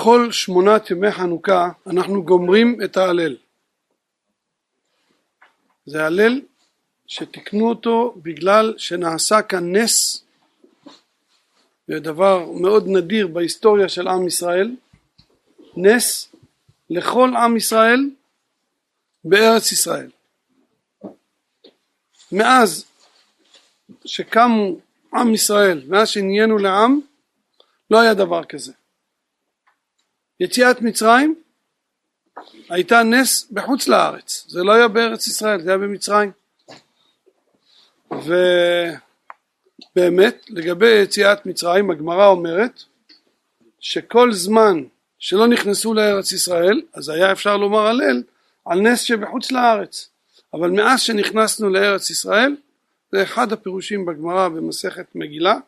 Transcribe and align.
בכל 0.00 0.32
שמונת 0.32 0.90
ימי 0.90 1.12
חנוכה 1.12 1.70
אנחנו 1.86 2.22
גומרים 2.22 2.78
את 2.84 2.96
ההלל. 2.96 3.36
זה 5.86 6.04
הלל 6.04 6.40
שתיקנו 7.06 7.68
אותו 7.68 8.14
בגלל 8.22 8.74
שנעשה 8.78 9.42
כאן 9.42 9.76
נס, 9.76 10.24
זה 11.88 12.00
דבר 12.00 12.50
מאוד 12.52 12.84
נדיר 12.88 13.26
בהיסטוריה 13.26 13.88
של 13.88 14.08
עם 14.08 14.26
ישראל, 14.26 14.76
נס 15.76 16.32
לכל 16.90 17.30
עם 17.36 17.56
ישראל 17.56 18.10
בארץ 19.24 19.72
ישראל. 19.72 20.10
מאז 22.32 22.84
שקמו 24.04 24.76
עם 25.14 25.34
ישראל, 25.34 25.82
מאז 25.88 26.08
שנהיינו 26.08 26.58
לעם, 26.58 27.00
לא 27.90 28.00
היה 28.00 28.14
דבר 28.14 28.44
כזה. 28.44 28.72
יציאת 30.40 30.82
מצרים 30.82 31.34
הייתה 32.68 33.02
נס 33.02 33.48
בחוץ 33.52 33.88
לארץ, 33.88 34.44
זה 34.48 34.62
לא 34.62 34.72
היה 34.72 34.88
בארץ 34.88 35.26
ישראל, 35.26 35.60
זה 35.62 35.70
היה 35.70 35.78
במצרים. 35.78 36.30
ובאמת, 39.94 40.46
לגבי 40.48 40.90
יציאת 41.02 41.46
מצרים, 41.46 41.90
הגמרא 41.90 42.26
אומרת 42.26 42.82
שכל 43.80 44.32
זמן 44.32 44.82
שלא 45.18 45.46
נכנסו 45.46 45.94
לארץ 45.94 46.32
ישראל, 46.32 46.82
אז 46.94 47.08
היה 47.08 47.32
אפשר 47.32 47.56
לומר 47.56 47.86
הלל 47.86 48.22
על 48.64 48.80
נס 48.80 49.00
שבחוץ 49.00 49.52
לארץ. 49.52 50.08
אבל 50.54 50.70
מאז 50.70 51.00
שנכנסנו 51.00 51.70
לארץ 51.70 52.10
ישראל, 52.10 52.56
זה 53.12 53.22
אחד 53.22 53.52
הפירושים 53.52 54.06
בגמרא 54.06 54.48
במסכת 54.48 55.06
מגילה, 55.14 55.58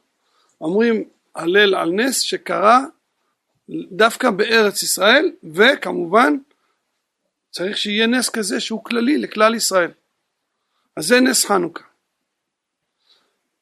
אומרים 0.61 1.05
הלל 1.35 1.75
על 1.75 1.91
נס 1.91 2.21
שקרה 2.21 2.85
דווקא 3.93 4.31
בארץ 4.31 4.83
ישראל, 4.83 5.33
וכמובן 5.55 6.37
צריך 7.51 7.77
שיהיה 7.77 8.07
נס 8.07 8.29
כזה 8.29 8.61
שהוא 8.61 8.85
כללי 8.85 9.19
לכלל 9.19 9.55
ישראל. 9.55 9.91
אז 10.97 11.07
זה 11.07 11.21
נס 11.21 11.45
חנוכה. 11.45 11.85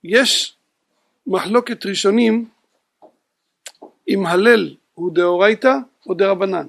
יש 0.05 0.57
מחלוקת 1.27 1.87
ראשונים 1.87 2.49
אם 4.09 4.27
הלל 4.27 4.75
הוא 4.95 5.15
דאורייתא 5.15 5.75
או 6.07 6.15
דרבנן. 6.15 6.67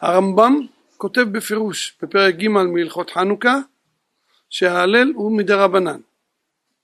הרמב"ם 0.00 0.66
כותב 0.96 1.20
בפירוש 1.20 1.96
בפרק 2.02 2.34
ג' 2.34 2.48
מהלכות 2.48 3.10
חנוכה 3.10 3.58
שההלל 4.50 5.12
הוא 5.14 5.36
מדרבנן. 5.36 6.00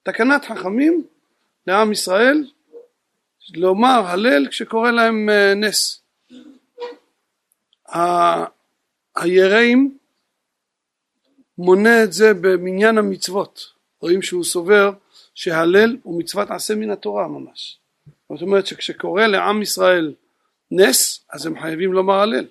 תקנת 0.03 0.45
חכמים 0.45 1.05
לעם 1.67 1.93
ישראל 1.93 2.45
לומר 3.55 4.03
הלל 4.07 4.49
כשקורא 4.51 4.91
להם 4.91 5.29
אה, 5.31 5.55
נס. 5.55 6.03
היראים 9.17 9.99
מונה 11.59 12.05
את 12.05 12.13
זה 12.13 12.35
במניין 12.35 12.99
המצוות, 12.99 13.61
רואים 14.01 14.23
שהוא 14.23 14.45
סובר 14.45 14.93
שהלל 15.35 15.97
הוא 16.03 16.19
מצוות 16.19 16.51
עשה 16.51 16.75
מן 16.75 16.91
התורה 16.91 17.29
ממש. 17.29 17.79
זאת 18.31 18.43
אומרת 18.43 18.67
שכשקורא 18.67 19.27
לעם 19.27 19.63
ישראל 19.63 20.15
נס 20.71 21.25
אז 21.31 21.47
הם 21.47 21.61
חייבים 21.61 21.93
לומר 21.93 22.15
הלל. 22.15 22.47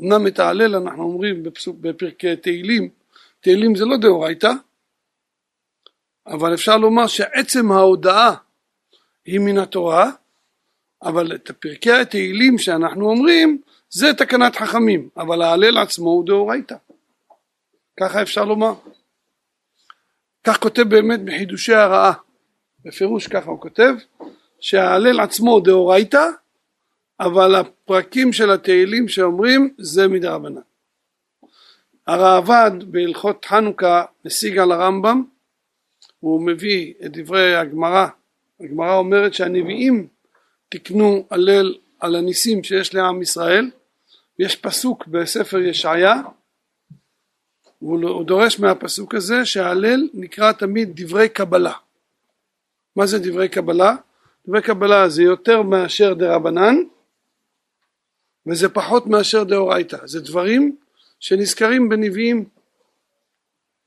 אמנם 0.00 0.26
את 0.26 0.38
ההלל 0.38 0.74
אנחנו 0.74 1.02
אומרים 1.02 1.42
בפרקי 1.80 2.36
תהילים, 2.36 2.88
תהילים 3.40 3.76
זה 3.76 3.84
לא 3.84 3.96
דאורייתא, 3.96 4.52
אבל 6.26 6.54
אפשר 6.54 6.76
לומר 6.76 7.06
שעצם 7.06 7.72
ההודעה 7.72 8.34
היא 9.24 9.40
מן 9.40 9.58
התורה, 9.58 10.10
אבל 11.04 11.34
את 11.34 11.50
פרקי 11.50 11.92
התהילים 11.92 12.58
שאנחנו 12.58 13.10
אומרים 13.10 13.60
זה 13.90 14.14
תקנת 14.14 14.56
חכמים, 14.56 15.08
אבל 15.16 15.42
ההלל 15.42 15.78
עצמו 15.78 16.10
הוא 16.10 16.26
דאורייתא. 16.26 16.74
ככה 18.00 18.22
אפשר 18.22 18.44
לומר. 18.44 18.74
כך 20.44 20.60
כותב 20.60 20.82
באמת 20.82 21.24
בחידושי 21.24 21.74
הרעה, 21.74 22.12
בפירוש 22.84 23.26
ככה 23.26 23.50
הוא 23.50 23.60
כותב, 23.60 23.94
שההלל 24.60 25.20
עצמו 25.20 25.60
דאורייתא, 25.60 26.26
אבל 27.20 27.54
הפרקים 27.54 28.32
של 28.32 28.50
התהילים 28.50 29.08
שאומרים 29.08 29.74
זה 29.78 30.08
מדרבנן. 30.08 30.60
הראב"ד 32.06 32.84
בהלכות 32.84 33.44
חנוכה 33.44 34.04
משיג 34.24 34.58
על 34.58 34.72
הרמב"ם, 34.72 35.24
הוא 36.20 36.46
מביא 36.46 36.94
את 37.04 37.12
דברי 37.12 37.54
הגמרא, 37.54 38.06
הגמרא 38.60 38.96
אומרת 38.96 39.34
שהנביאים 39.34 40.13
תקנו 40.68 41.26
הלל 41.30 41.74
על 42.00 42.16
הניסים 42.16 42.64
שיש 42.64 42.94
לעם 42.94 43.22
ישראל, 43.22 43.70
יש 44.38 44.56
פסוק 44.56 45.06
בספר 45.06 45.58
ישעיה, 45.58 46.22
הוא 47.78 48.24
דורש 48.24 48.60
מהפסוק 48.60 49.14
הזה 49.14 49.44
שההלל 49.44 50.08
נקרא 50.14 50.52
תמיד 50.52 50.90
דברי 50.94 51.28
קבלה. 51.28 51.72
מה 52.96 53.06
זה 53.06 53.18
דברי 53.18 53.48
קבלה? 53.48 53.96
דברי 54.46 54.62
קבלה 54.62 55.08
זה 55.08 55.22
יותר 55.22 55.62
מאשר 55.62 56.14
דרבנן 56.14 56.74
וזה 58.46 58.68
פחות 58.68 59.06
מאשר 59.06 59.44
דאורייתא, 59.44 60.06
זה 60.06 60.20
דברים 60.20 60.76
שנזכרים 61.20 61.88
בנביאים, 61.88 62.44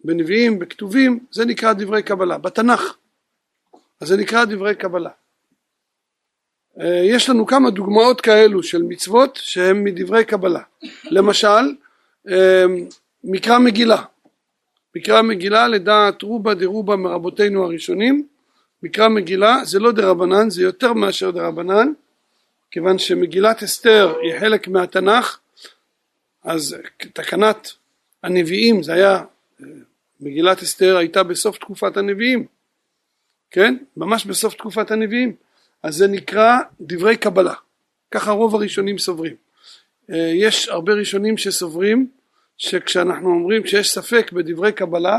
בנביאים, 0.04 0.60
בכתובים, 0.60 1.26
זה 1.32 1.46
נקרא 1.46 1.74
דברי 1.74 2.04
קבלה, 2.04 2.38
בתנ"ך, 2.38 2.98
אז 4.02 4.08
זה 4.08 4.18
נקרא 4.18 4.46
דברי 4.46 4.76
קבלה. 4.76 5.10
אה, 6.82 7.02
יש 7.04 7.30
לנו 7.30 7.46
כמה 7.46 7.70
דוגמאות 7.70 8.22
כאלו 8.22 8.64
של 8.64 8.82
מצוות 8.84 9.40
שהן 9.42 9.84
מדברי 9.84 10.26
קבלה, 10.26 10.62
למשל 11.04 11.76
אה, 12.30 12.66
מקרא 13.24 13.60
מגילה, 13.60 14.04
מקרא 14.96 15.22
מגילה 15.22 15.68
לדעת 15.68 16.22
רובה 16.22 16.54
דרובה 16.54 16.96
מרבותינו 16.96 17.64
הראשונים, 17.64 18.28
מקרא 18.84 19.08
מגילה 19.08 19.66
זה 19.66 19.80
לא 19.80 19.92
דרבנן 19.92 20.50
זה 20.50 20.64
יותר 20.64 20.94
מאשר 20.94 21.32
דרבנן. 21.32 21.92
כיוון 22.72 22.98
שמגילת 22.98 23.64
אסתר 23.64 24.16
היא 24.22 24.40
חלק 24.40 24.68
מהתנ"ך 24.68 25.40
אז 26.44 26.76
תקנת 27.14 27.72
הנביאים 28.24 28.84
זה 28.84 28.94
היה 28.94 29.24
מגילת 30.20 30.62
אסתר 30.62 30.98
הייתה 30.98 31.24
בסוף 31.24 31.58
תקופת 31.58 31.98
הנביאים. 31.98 32.46
כן? 33.52 33.78
ממש 33.98 34.26
בסוף 34.26 34.54
תקופת 34.54 34.92
הנביאים 34.92 35.36
אז 35.88 35.96
זה 35.96 36.08
נקרא 36.08 36.58
דברי 36.82 37.18
קבלה. 37.18 37.54
ככה 38.12 38.32
רוב 38.32 38.56
הראשונים 38.56 38.98
סוברים. 38.98 39.36
יש 40.10 40.70
הרבה 40.70 40.94
ראשונים 40.94 41.38
שסוברים 41.38 42.10
שכשאנחנו 42.58 43.30
אומרים 43.30 43.64
כשיש 43.64 43.92
ספק 43.92 44.32
בדברי 44.32 44.72
קבלה 44.72 45.18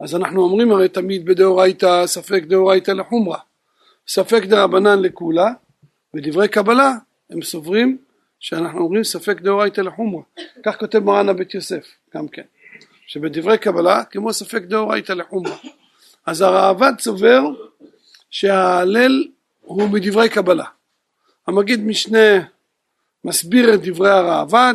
אז 0.00 0.14
אנחנו 0.14 0.42
אומרים 0.42 0.72
הרי 0.72 0.88
תמיד 0.88 1.24
בדאורייתא 1.24 2.06
ספק 2.06 2.42
דאורייתא 2.42 2.90
לחומרה 2.90 3.38
ספק 4.08 4.44
דרבנן 4.44 5.02
לכולה 5.02 5.52
ודברי 6.14 6.48
קבלה 6.48 6.92
הם 7.30 7.42
סוברים 7.42 7.98
שאנחנו 8.40 8.80
אומרים 8.80 9.04
ספק 9.04 9.40
דאורייתא 9.40 9.80
לחומרה 9.80 10.22
כך 10.64 10.78
כותב 10.78 10.98
מרן 10.98 11.28
הבית 11.28 11.54
יוסף 11.54 11.86
גם 12.16 12.28
כן 12.28 12.44
שבדברי 13.06 13.58
קבלה 13.58 14.04
כמו 14.04 14.32
ספק 14.32 14.62
דאורייתא 14.62 15.12
לחומרה 15.12 15.56
אז 16.26 16.40
הראב"ד 16.40 17.00
סובר 17.00 17.42
שההלל 18.34 19.24
הוא 19.60 19.88
מדברי 19.88 20.28
קבלה. 20.28 20.64
המגיד 21.46 21.80
משנה 21.80 22.44
מסביר 23.24 23.74
את 23.74 23.82
דברי 23.82 24.10
הראב"ד 24.10 24.74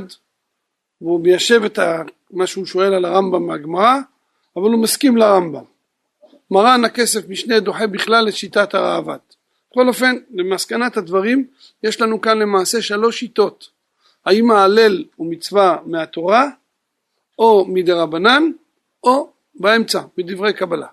והוא 1.01 1.21
מיישב 1.21 1.63
את 1.63 1.79
מה 2.31 2.47
שהוא 2.47 2.65
שואל 2.65 2.93
על 2.93 3.05
הרמב"ם 3.05 3.47
מהגמרא 3.47 3.95
אבל 4.55 4.69
הוא 4.69 4.83
מסכים 4.83 5.17
לרמב"ם. 5.17 5.63
מרן 6.51 6.85
הכסף 6.85 7.29
משנה 7.29 7.59
דוחה 7.59 7.87
בכלל 7.87 8.27
את 8.27 8.33
שיטת 8.33 8.73
הראב"ד 8.73 9.19
בכל 9.71 9.87
אופן 9.87 10.15
למסקנת 10.33 10.97
הדברים 10.97 11.47
יש 11.83 12.01
לנו 12.01 12.21
כאן 12.21 12.39
למעשה 12.39 12.81
שלוש 12.81 13.19
שיטות. 13.19 13.69
האם 14.25 14.51
ההלל 14.51 15.03
הוא 15.15 15.31
מצווה 15.31 15.77
מהתורה 15.85 16.49
או 17.39 17.65
מדרבנן 17.65 18.43
או 19.03 19.29
באמצע 19.55 20.01
מדברי 20.17 20.53
קבלה 20.53 20.87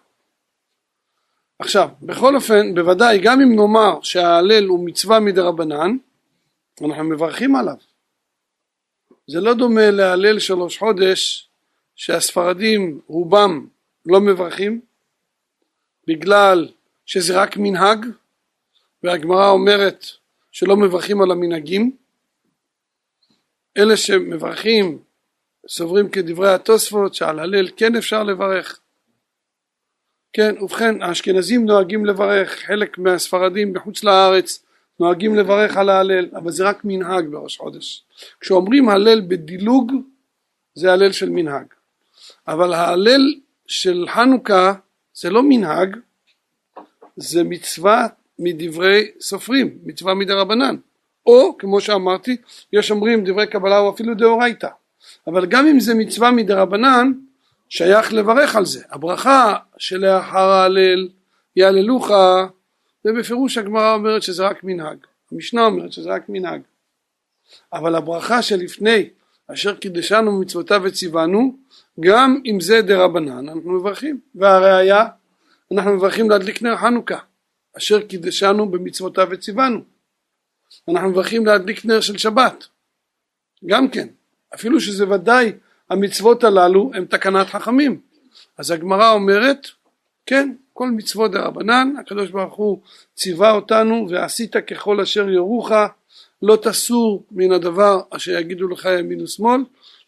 עכשיו 1.58 1.88
בכל 2.02 2.34
אופן 2.34 2.74
בוודאי 2.74 3.18
גם 3.18 3.40
אם 3.40 3.56
נאמר 3.56 4.02
שההלל 4.02 4.66
הוא 4.66 4.86
מצווה 4.86 5.20
מדרבנן 5.20 5.96
אנחנו 6.82 7.04
מברכים 7.04 7.56
עליו. 7.56 7.76
זה 9.26 9.40
לא 9.40 9.54
דומה 9.54 9.90
להלל 9.90 10.38
שלוש 10.38 10.78
חודש 10.78 11.48
שהספרדים 11.94 13.00
רובם 13.06 13.66
לא 14.06 14.20
מברכים 14.20 14.80
בגלל 16.06 16.68
שזה 17.06 17.42
רק 17.42 17.56
מנהג 17.56 18.06
והגמרא 19.02 19.48
אומרת 19.50 20.04
שלא 20.52 20.76
מברכים 20.76 21.22
על 21.22 21.30
המנהגים. 21.30 21.96
אלה 23.76 23.96
שמברכים 23.96 24.98
סוברים 25.68 26.08
כדברי 26.08 26.54
התוספות 26.54 27.14
שעל 27.14 27.38
הלל 27.38 27.68
כן 27.76 27.96
אפשר 27.96 28.22
לברך 28.22 28.80
כן 30.36 30.54
ובכן 30.60 31.02
האשכנזים 31.02 31.66
נוהגים 31.66 32.06
לברך 32.06 32.50
חלק 32.66 32.98
מהספרדים 32.98 33.72
בחוץ 33.72 34.04
לארץ 34.04 34.64
נוהגים 35.00 35.34
לברך 35.34 35.76
על 35.76 35.88
ההלל, 35.88 36.28
אבל 36.34 36.50
זה 36.50 36.64
רק 36.64 36.80
מנהג 36.84 37.26
בראש 37.30 37.58
חודש. 37.58 38.04
כשאומרים 38.40 38.88
הלל 38.88 39.20
בדילוג, 39.20 39.92
זה 40.74 40.92
הלל 40.92 41.12
של 41.12 41.30
מנהג. 41.30 41.66
אבל 42.48 42.72
ההלל 42.72 43.34
של 43.66 44.06
חנוכה 44.08 44.74
זה 45.14 45.30
לא 45.30 45.42
מנהג, 45.42 45.96
זה 47.16 47.44
מצווה 47.44 48.06
מדברי 48.38 49.10
סופרים, 49.20 49.78
מצווה 49.84 50.14
מדרבנן. 50.14 50.76
או, 51.26 51.58
כמו 51.58 51.80
שאמרתי, 51.80 52.36
יש 52.72 52.90
אומרים 52.90 53.24
דברי 53.24 53.46
קבלה 53.46 53.78
או 53.78 53.90
אפילו 53.90 54.14
דאורייתא. 54.14 54.68
אבל 55.26 55.46
גם 55.46 55.66
אם 55.66 55.80
זה 55.80 55.94
מצווה 55.94 56.30
מדרבנן, 56.30 57.12
שייך 57.68 58.12
לברך 58.12 58.56
על 58.56 58.64
זה. 58.64 58.84
הברכה 58.90 59.56
שלאחר 59.78 60.38
ההלל, 60.38 61.08
יהללוך, 61.56 62.10
ובפירוש 63.04 63.58
הגמרא 63.58 63.94
אומרת 63.94 64.22
שזה 64.22 64.46
רק 64.46 64.64
מנהג. 64.64 64.98
המשנה 65.32 65.64
אומרת 65.64 65.92
שזה 65.92 66.10
רק 66.10 66.28
מנהג. 66.28 66.60
אבל 67.72 67.94
הברכה 67.94 68.42
שלפני 68.42 69.08
אשר 69.52 69.76
קידשנו 69.76 70.40
מצוותיו 70.40 70.80
וציוונו 70.84 71.56
גם 72.00 72.40
אם 72.46 72.60
זה 72.60 72.82
דרבנן 72.82 73.48
אנחנו 73.48 73.72
מברכים 73.72 74.20
והראיה 74.34 75.04
אנחנו 75.72 75.92
מברכים 75.92 76.30
להדליק 76.30 76.62
נר 76.62 76.76
חנוכה 76.76 77.18
אשר 77.76 78.02
קידשנו 78.02 78.70
במצוותיו 78.70 79.28
וציוונו 79.30 79.80
אנחנו 80.88 81.10
מברכים 81.10 81.46
להדליק 81.46 81.84
נר 81.84 82.00
של 82.00 82.18
שבת 82.18 82.64
גם 83.66 83.88
כן 83.88 84.08
אפילו 84.54 84.80
שזה 84.80 85.08
ודאי 85.08 85.52
המצוות 85.90 86.44
הללו 86.44 86.90
הם 86.94 87.04
תקנת 87.04 87.46
חכמים. 87.46 88.00
אז 88.58 88.70
הגמרא 88.70 89.12
אומרת 89.12 89.66
כן 90.26 90.52
כל 90.72 90.90
מצוות 90.90 91.30
דרבנן 91.30 91.92
הקדוש 92.00 92.30
ברוך 92.30 92.54
הוא 92.54 92.80
ציווה 93.14 93.50
אותנו 93.50 94.06
ועשית 94.10 94.56
ככל 94.56 95.00
אשר 95.00 95.28
יורוך 95.28 95.70
לא 96.42 96.58
תסור 96.62 97.24
מן 97.30 97.52
הדבר 97.52 98.00
אשר 98.10 98.32
יגידו 98.32 98.68
לך 98.68 98.88
ימין 98.98 99.22
ושמאל. 99.22 99.60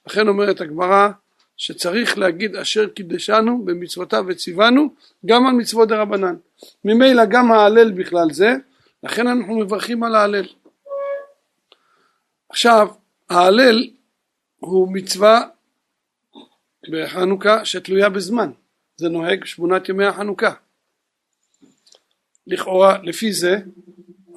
לכן 0.06 0.28
אומרת 0.28 0.60
הגמרא 0.60 1.08
שצריך 1.56 2.19
להגיד 2.19 2.56
אשר 2.56 2.86
קידשנו 2.86 3.64
במצוותיו 3.64 4.25
וציוונו 4.28 4.88
גם 5.26 5.46
על 5.46 5.52
מצוות 5.52 5.88
דרבנן. 5.88 6.36
ממילא 6.84 7.25
גם 7.25 7.52
ההלל 7.52 7.92
בכלל 7.92 8.30
זה 8.32 8.54
לכן 9.02 9.26
אנחנו 9.26 9.58
מברכים 9.58 10.02
על 10.02 10.14
ההלל. 10.14 10.46
עכשיו 12.48 12.88
ההלל 13.30 13.90
הוא 14.58 14.88
מצווה 14.92 15.42
בחנוכה 16.90 17.64
שתלויה 17.64 18.08
בזמן. 18.08 18.50
זה 18.96 19.08
נוהג 19.08 19.44
שמונת 19.44 19.88
ימי 19.88 20.05
החנוכה. 20.05 20.55
לכאורה 22.46 22.99
לפי 23.02 23.32
זה 23.32 23.56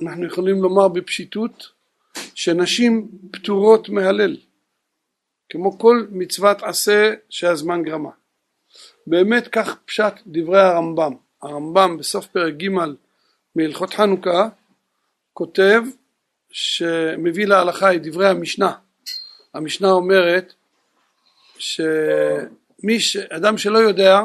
אנחנו 0.01 0.25
יכולים 0.25 0.61
לומר 0.61 0.87
בפשיטות 0.87 1.69
שנשים 2.35 3.07
פטורות 3.31 3.89
מהלל 3.89 4.37
כמו 5.49 5.79
כל 5.79 6.05
מצוות 6.11 6.63
עשה 6.63 7.13
שהזמן 7.29 7.83
גרמה. 7.83 8.09
באמת 9.07 9.47
כך 9.47 9.75
פשט 9.85 10.13
דברי 10.27 10.61
הרמב"ם. 10.61 11.13
הרמב"ם 11.41 11.97
בסוף 11.97 12.27
פרק 12.27 12.53
ג' 12.53 12.67
מהלכות 13.55 13.93
חנוכה 13.93 14.49
כותב 15.33 15.81
שמביא 16.51 17.45
להלכה 17.45 17.95
את 17.95 18.03
דברי 18.03 18.27
המשנה. 18.27 18.73
המשנה 19.53 19.91
אומרת 19.91 20.53
שמי 21.61 22.99
ש... 22.99 23.17
אדם 23.17 23.57
שלא 23.57 23.77
יודע 23.77 24.19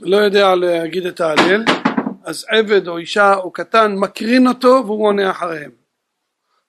לא 0.00 0.16
יודע 0.16 0.54
להגיד 0.54 1.06
את 1.06 1.20
ההלל 1.20 1.64
אז 2.24 2.46
עבד 2.48 2.88
או 2.88 2.98
אישה 2.98 3.34
או 3.34 3.50
קטן 3.50 3.94
מקרין 3.94 4.46
אותו 4.46 4.82
והוא 4.86 5.06
עונה 5.06 5.30
אחריהם. 5.30 5.70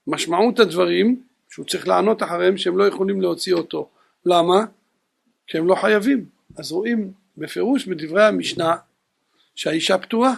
משמעות 0.07 0.59
הדברים 0.59 1.23
שהוא 1.49 1.65
צריך 1.65 1.87
לענות 1.87 2.23
אחריהם 2.23 2.57
שהם 2.57 2.77
לא 2.77 2.87
יכולים 2.87 3.21
להוציא 3.21 3.53
אותו. 3.53 3.89
למה? 4.25 4.65
כי 5.47 5.57
הם 5.57 5.67
לא 5.67 5.75
חייבים. 5.75 6.25
אז 6.57 6.71
רואים 6.71 7.11
בפירוש 7.37 7.85
בדברי 7.85 8.25
המשנה 8.25 8.75
שהאישה 9.55 9.97
פטורה 9.97 10.33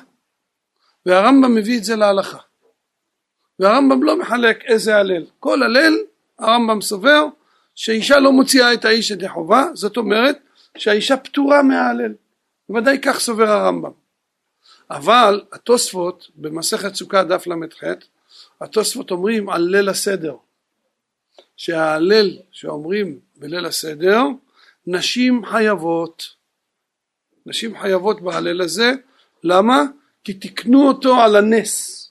והרמב"ם 1.06 1.56
מביא 1.56 1.78
את 1.78 1.84
זה 1.84 1.96
להלכה. 1.96 2.38
והרמב"ם 3.60 4.04
לא 4.04 4.20
מחלק 4.20 4.64
איזה 4.66 4.98
הלל. 4.98 5.26
כל 5.40 5.64
הלל 5.64 5.94
הרמב"ם 6.40 6.82
סובר 6.82 7.26
שאישה 7.80 8.20
לא 8.20 8.31
מוציאה 8.31 8.74
את 8.74 8.86
האיש 8.86 9.12
ידי 9.12 9.30
חובה 9.30 9.66
זאת 9.74 9.98
אומרת 9.98 10.40
שהאישה 10.78 11.18
פטורה 11.18 11.64
מההלל. 11.64 12.14
בוודאי 12.70 13.00
כך 13.02 13.20
סובר 13.20 13.50
הרמב"ם. 13.50 13.92
אבל 14.92 15.42
התוספות 15.52 16.30
במסכת 16.36 16.96
סוכה 16.96 17.24
דף 17.24 17.48
ל"ח 17.48 17.84
התוספות 18.62 19.12
אומרים 19.12 19.50
על 19.50 19.62
ליל 19.62 19.90
הסדר. 19.90 20.36
שההלל 21.58 22.38
שאומרים 22.52 23.20
בליל 23.38 23.66
הסדר 23.66 24.22
נשים 24.88 25.46
חייבות. 25.46 26.36
נשים 27.46 27.80
חייבות 27.80 28.22
בהלל 28.22 28.62
הזה 28.62 28.92
למה? 29.44 29.84
כי 30.24 30.34
תקנו 30.34 30.88
אותו 30.88 31.16
על 31.16 31.36
הנס. 31.36 32.06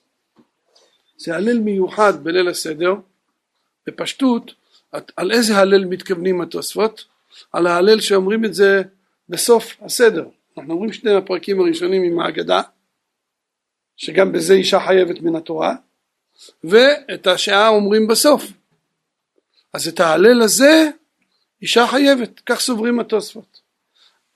זה 1.16 1.36
הלל 1.36 1.58
מיוחד 1.58 2.24
בליל 2.24 2.48
הסדר. 2.48 2.94
בפשטות 3.86 4.57
על 4.92 5.32
איזה 5.32 5.56
הלל 5.56 5.84
מתכוונים 5.84 6.40
התוספות? 6.40 7.04
על 7.52 7.66
ההלל 7.66 8.00
שאומרים 8.00 8.44
את 8.44 8.54
זה 8.54 8.82
בסוף 9.28 9.76
הסדר. 9.80 10.28
אנחנו 10.58 10.72
אומרים 10.72 10.92
שני 10.92 11.14
הפרקים 11.14 11.60
הראשונים 11.60 12.02
עם 12.02 12.20
ההגדה 12.20 12.62
שגם 13.96 14.32
בזה 14.32 14.54
אישה 14.54 14.80
חייבת 14.80 15.20
מן 15.20 15.36
התורה 15.36 15.74
ואת 16.64 17.26
השעה 17.26 17.68
אומרים 17.68 18.06
בסוף. 18.06 18.42
אז 19.72 19.88
את 19.88 20.00
ההלל 20.00 20.42
הזה 20.42 20.90
אישה 21.62 21.86
חייבת 21.86 22.40
כך 22.40 22.60
סוברים 22.60 23.00
התוספות. 23.00 23.60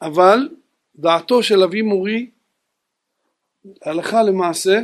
אבל 0.02 0.48
דעתו 0.96 1.42
של 1.42 1.62
אבי 1.62 1.82
מורי 1.82 2.30
הלכה 3.82 4.22
למעשה 4.22 4.80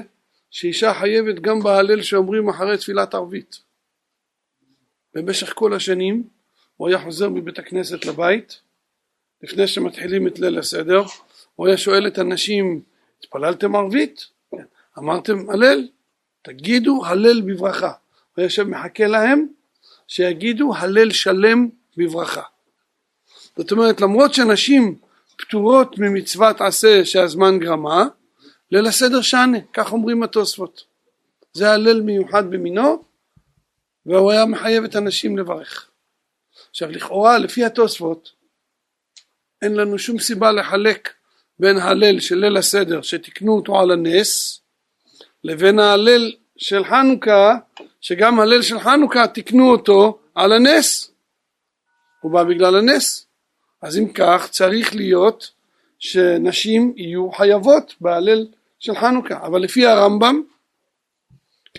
שאישה 0.50 0.94
חייבת 0.94 1.40
גם 1.40 1.60
בהלל 1.60 2.02
שאומרים 2.02 2.48
אחרי 2.48 2.78
תפילת 2.78 3.14
ערבית 3.14 3.60
במשך 5.14 5.52
כל 5.54 5.74
השנים 5.74 6.28
הוא 6.76 6.88
היה 6.88 7.02
חוזר 7.04 7.28
מבית 7.28 7.58
הכנסת 7.58 8.04
לבית 8.04 8.60
לפני 9.42 9.66
שמתחילים 9.66 10.26
את 10.26 10.38
ליל 10.38 10.58
הסדר 10.58 11.02
הוא 11.56 11.66
היה 11.66 11.76
שואל 11.76 12.06
את 12.06 12.18
הנשים 12.18 12.82
התפללתם 13.20 13.76
ערבית? 13.76 14.26
אמרתם 14.98 15.50
הלל? 15.50 15.88
תגידו 16.42 17.06
הלל 17.06 17.40
בברכה 17.40 17.92
הוא 18.36 18.42
יושב 18.44 18.62
מחכה 18.62 19.06
להם 19.06 19.46
שיגידו 20.08 20.74
הלל 20.74 21.10
שלם 21.10 21.68
בברכה 21.96 22.42
זאת 23.56 23.72
אומרת 23.72 24.00
למרות 24.00 24.34
שנשים 24.34 24.98
פטורות 25.36 25.98
ממצוות 25.98 26.60
עשה 26.60 27.04
שהזמן 27.04 27.58
גרמה 27.58 28.06
ליל 28.70 28.86
הסדר 28.86 29.22
שנה 29.22 29.58
כך 29.72 29.92
אומרים 29.92 30.22
התוספות 30.22 30.84
זה 31.52 31.70
הלל 31.70 32.00
מיוחד 32.00 32.50
במינו 32.50 33.04
והוא 34.08 34.32
היה 34.32 34.44
מחייב 34.44 34.84
את 34.84 34.94
הנשים 34.94 35.38
לברך. 35.38 35.90
עכשיו 36.70 36.90
לכאורה 36.90 37.38
לפי 37.38 37.64
התוספות 37.64 38.32
אין 39.62 39.74
לנו 39.74 39.98
שום 39.98 40.18
סיבה 40.18 40.52
לחלק 40.52 41.12
בין 41.58 41.76
הלל 41.76 42.20
של 42.20 42.38
ליל 42.38 42.56
הסדר 42.56 43.02
שתיקנו 43.02 43.56
אותו 43.56 43.80
על 43.80 43.90
הנס 43.90 44.60
לבין 45.44 45.78
ההלל 45.78 46.32
של 46.56 46.84
חנוכה 46.84 47.56
שגם 48.00 48.40
הלל 48.40 48.62
של 48.62 48.80
חנוכה 48.80 49.26
תיקנו 49.26 49.70
אותו 49.70 50.18
על 50.34 50.52
הנס. 50.52 51.10
הוא 52.20 52.32
בא 52.32 52.44
בגלל 52.44 52.76
הנס. 52.76 53.26
אז 53.82 53.98
אם 53.98 54.12
כך 54.12 54.48
צריך 54.50 54.94
להיות 54.94 55.50
שנשים 55.98 56.94
יהיו 56.96 57.30
חייבות 57.32 57.94
בהלל 58.00 58.46
של 58.78 58.94
חנוכה. 58.94 59.46
אבל 59.46 59.60
לפי 59.60 59.86
הרמב"ם 59.86 60.42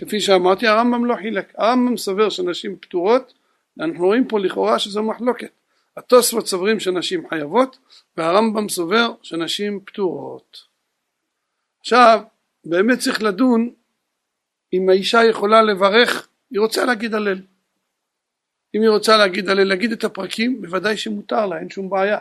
כפי 0.00 0.20
שאמרתי 0.20 0.66
הרמב"ם 0.66 1.04
לא 1.04 1.14
חילק. 1.14 1.52
הרמב"ם 1.58 1.96
סובר 1.96 2.28
שנשים 2.28 2.76
פטורות 2.76 3.32
אנחנו 3.80 4.06
רואים 4.06 4.28
פה 4.28 4.40
לכאורה 4.40 4.78
שזו 4.78 5.02
מחלוקת. 5.02 5.50
התוספות 5.96 6.46
סוברים 6.46 6.80
שנשים 6.80 7.28
חייבות 7.28 7.78
והרמב"ם 8.16 8.68
סובר 8.68 9.12
שנשים 9.22 9.80
פטורות. 9.84 10.64
עכשיו 11.80 12.20
באמת 12.64 12.98
צריך 12.98 13.22
לדון 13.22 13.70
אם 14.72 14.88
האישה 14.88 15.24
יכולה 15.24 15.62
לברך 15.62 16.28
היא 16.50 16.60
רוצה 16.60 16.84
להגיד 16.84 17.14
הלל. 17.14 17.38
אם 18.74 18.80
היא 18.80 18.90
רוצה 18.90 19.16
להגיד 19.16 19.48
הלל 19.48 19.64
להגיד 19.64 19.92
את 19.92 20.04
הפרקים 20.04 20.62
בוודאי 20.62 20.96
שמותר 20.96 21.46
לה 21.46 21.58
אין 21.58 21.70
שום 21.70 21.90
בעיה. 21.90 22.18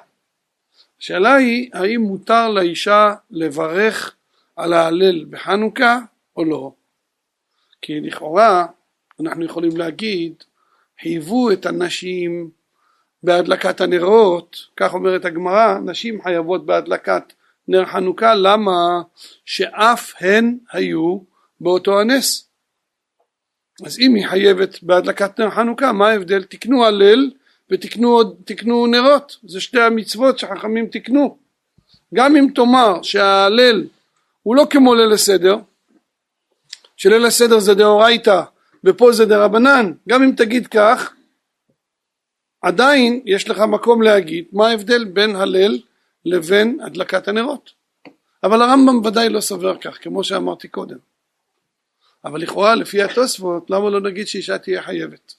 השאלה 1.00 1.36
היא 1.36 1.70
האם 1.74 2.02
מותר 2.02 2.50
לאישה 2.50 3.14
לברך 3.32 4.16
על 4.56 4.74
ההלל 4.74 5.26
בחנוכה 5.30 6.00
או 6.36 6.46
לא 6.46 6.72
כי 7.82 8.02
לכאורה 8.02 8.66
אנחנו 9.20 9.46
יכולים 9.46 9.78
להגיד 9.78 10.34
חייבו 11.02 11.52
את 11.52 11.66
הנשים 11.66 12.50
בהדלקת 13.24 13.82
הנרות, 13.82 14.58
כך 14.78 14.94
אומרת 14.94 15.26
הגמרא, 15.26 15.78
נשים 15.86 16.22
חייבות 16.22 16.66
בהדלקת 16.66 17.34
נר 17.68 17.86
חנוכה, 17.86 18.36
למה? 18.36 19.02
שאף 19.46 20.14
הן 20.20 20.58
היו 20.72 21.18
באותו 21.62 22.00
הנס. 22.00 22.50
אז 23.86 24.00
אם 24.00 24.16
היא 24.16 24.28
חייבת 24.28 24.84
בהדלקת 24.84 25.40
נר 25.40 25.50
חנוכה, 25.50 25.92
מה 25.92 26.08
ההבדל? 26.08 26.44
תקנו 26.44 26.86
הלל 26.86 27.32
ותקנו 27.72 28.88
נרות, 28.88 29.38
זה 29.44 29.62
שתי 29.62 29.82
המצוות 29.82 30.40
שחכמים 30.40 30.88
תקנו. 30.88 31.38
גם 32.14 32.36
אם 32.36 32.48
תאמר 32.56 33.02
שההלל 33.04 33.88
הוא 34.44 34.56
לא 34.56 34.68
כמו 34.70 34.96
ליל 34.96 35.14
הסדר, 35.14 35.56
שליל 37.02 37.26
הסדר 37.26 37.60
זה 37.60 37.74
דאורייתא 37.74 38.42
ופה 38.84 39.12
זה 39.12 39.26
דרבנן, 39.26 39.94
גם 40.10 40.24
אם 40.24 40.32
תגיד 40.38 40.68
כך, 40.68 41.14
עדיין 42.62 43.22
יש 43.26 43.50
לך 43.50 43.60
מקום 43.60 44.02
להגיד 44.02 44.46
מה 44.52 44.68
ההבדל 44.68 45.06
בין 45.06 45.36
הלל 45.36 45.80
לבין 46.26 46.80
הדלקת 46.86 47.28
הנרות. 47.28 47.72
אבל 48.44 48.62
הרמב"ם 48.62 49.06
ודאי 49.06 49.30
לא 49.30 49.42
סובר 49.42 49.78
כך, 49.78 50.04
כמו 50.04 50.24
שאמרתי 50.24 50.68
קודם. 50.68 50.98
אבל 52.26 52.42
לכאורה 52.42 52.76
לפי 52.76 53.02
התוספות, 53.02 53.70
למה 53.70 53.90
לא 53.90 54.02
נגיד 54.02 54.28
שאישה 54.28 54.58
תהיה 54.58 54.82
חייבת? 54.82 55.34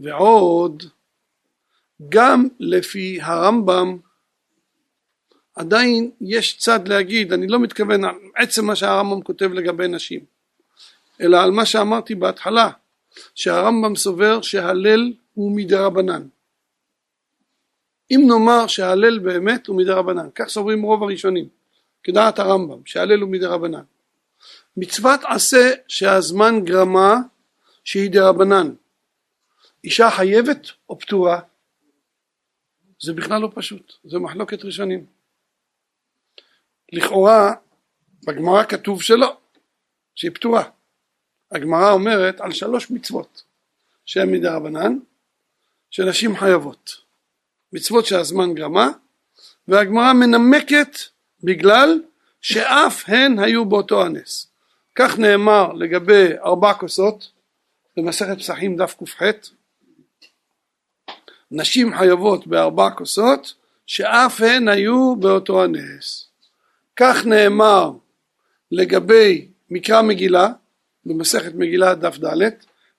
ועוד, 0.00 0.82
גם 2.08 2.48
לפי 2.60 3.18
הרמב"ם, 3.22 3.98
עדיין 5.54 6.10
יש 6.20 6.58
צד 6.58 6.88
להגיד, 6.88 7.32
אני 7.32 7.46
לא 7.46 7.58
מתכוון 7.58 8.00
עצם 8.36 8.66
מה 8.66 8.76
שהרמב"ם 8.76 9.22
כותב 9.22 9.52
לגבי 9.52 9.88
נשים, 9.88 10.35
אלא 11.20 11.42
על 11.42 11.50
מה 11.50 11.66
שאמרתי 11.66 12.14
בהתחלה, 12.14 12.70
שהרמב"ם 13.34 13.96
סובר 13.96 14.42
שהלל 14.42 15.12
הוא 15.34 15.56
מדרבנן. 15.56 16.22
אם 18.10 18.20
נאמר 18.26 18.66
שההלל 18.66 19.18
באמת 19.18 19.66
הוא 19.66 19.76
מדרבנן, 19.76 20.28
כך 20.34 20.48
סוברים 20.48 20.82
רוב 20.82 21.02
הראשונים, 21.02 21.48
כדעת 22.02 22.38
הרמב"ם, 22.38 22.86
שההלל 22.86 23.20
הוא 23.20 23.30
מדרבנן. 23.30 23.82
מצוות 24.76 25.20
עשה 25.24 25.70
שהזמן 25.88 26.64
גרמה 26.64 27.16
שהיא 27.84 28.10
דרבנן. 28.10 28.74
אישה 29.84 30.10
חייבת 30.10 30.66
או 30.88 30.98
פטורה? 30.98 31.40
זה 33.02 33.12
בכלל 33.12 33.42
לא 33.42 33.50
פשוט, 33.54 33.92
זה 34.04 34.18
מחלוקת 34.18 34.64
ראשונים. 34.64 35.06
לכאורה 36.92 37.54
בגמרא 38.26 38.64
כתוב 38.64 39.02
שלא, 39.02 39.36
שהיא 40.14 40.30
פטורה. 40.34 40.70
הגמרא 41.52 41.90
אומרת 41.90 42.40
על 42.40 42.52
שלוש 42.52 42.90
מצוות 42.90 43.42
שהן 44.06 44.32
מדרבנן, 44.32 44.98
שנשים 45.90 46.36
חייבות. 46.36 46.96
מצוות 47.72 48.06
שהזמן 48.06 48.54
גרמה, 48.54 48.90
והגמרא 49.68 50.12
מנמקת 50.12 50.98
בגלל 51.42 52.00
שאף 52.40 53.04
הן 53.06 53.38
היו 53.38 53.64
באותו 53.64 54.04
הנס. 54.04 54.46
כך 54.94 55.18
נאמר 55.18 55.72
לגבי 55.72 56.28
ארבע 56.44 56.74
כוסות 56.74 57.30
במסכת 57.96 58.38
פסחים 58.38 58.76
דף 58.76 58.94
ק"ח 59.04 59.22
נשים 61.50 61.96
חייבות 61.96 62.46
בארבע 62.46 62.90
כוסות 62.90 63.54
שאף 63.86 64.40
הן 64.40 64.68
היו 64.68 65.16
באותו 65.16 65.64
הנס. 65.64 66.28
כך 66.96 67.26
נאמר 67.26 67.90
לגבי 68.70 69.48
מקרא 69.70 70.02
מגילה 70.02 70.48
במסכת 71.06 71.54
מגילה 71.54 71.94
דף 71.94 72.18
ד' 72.24 72.48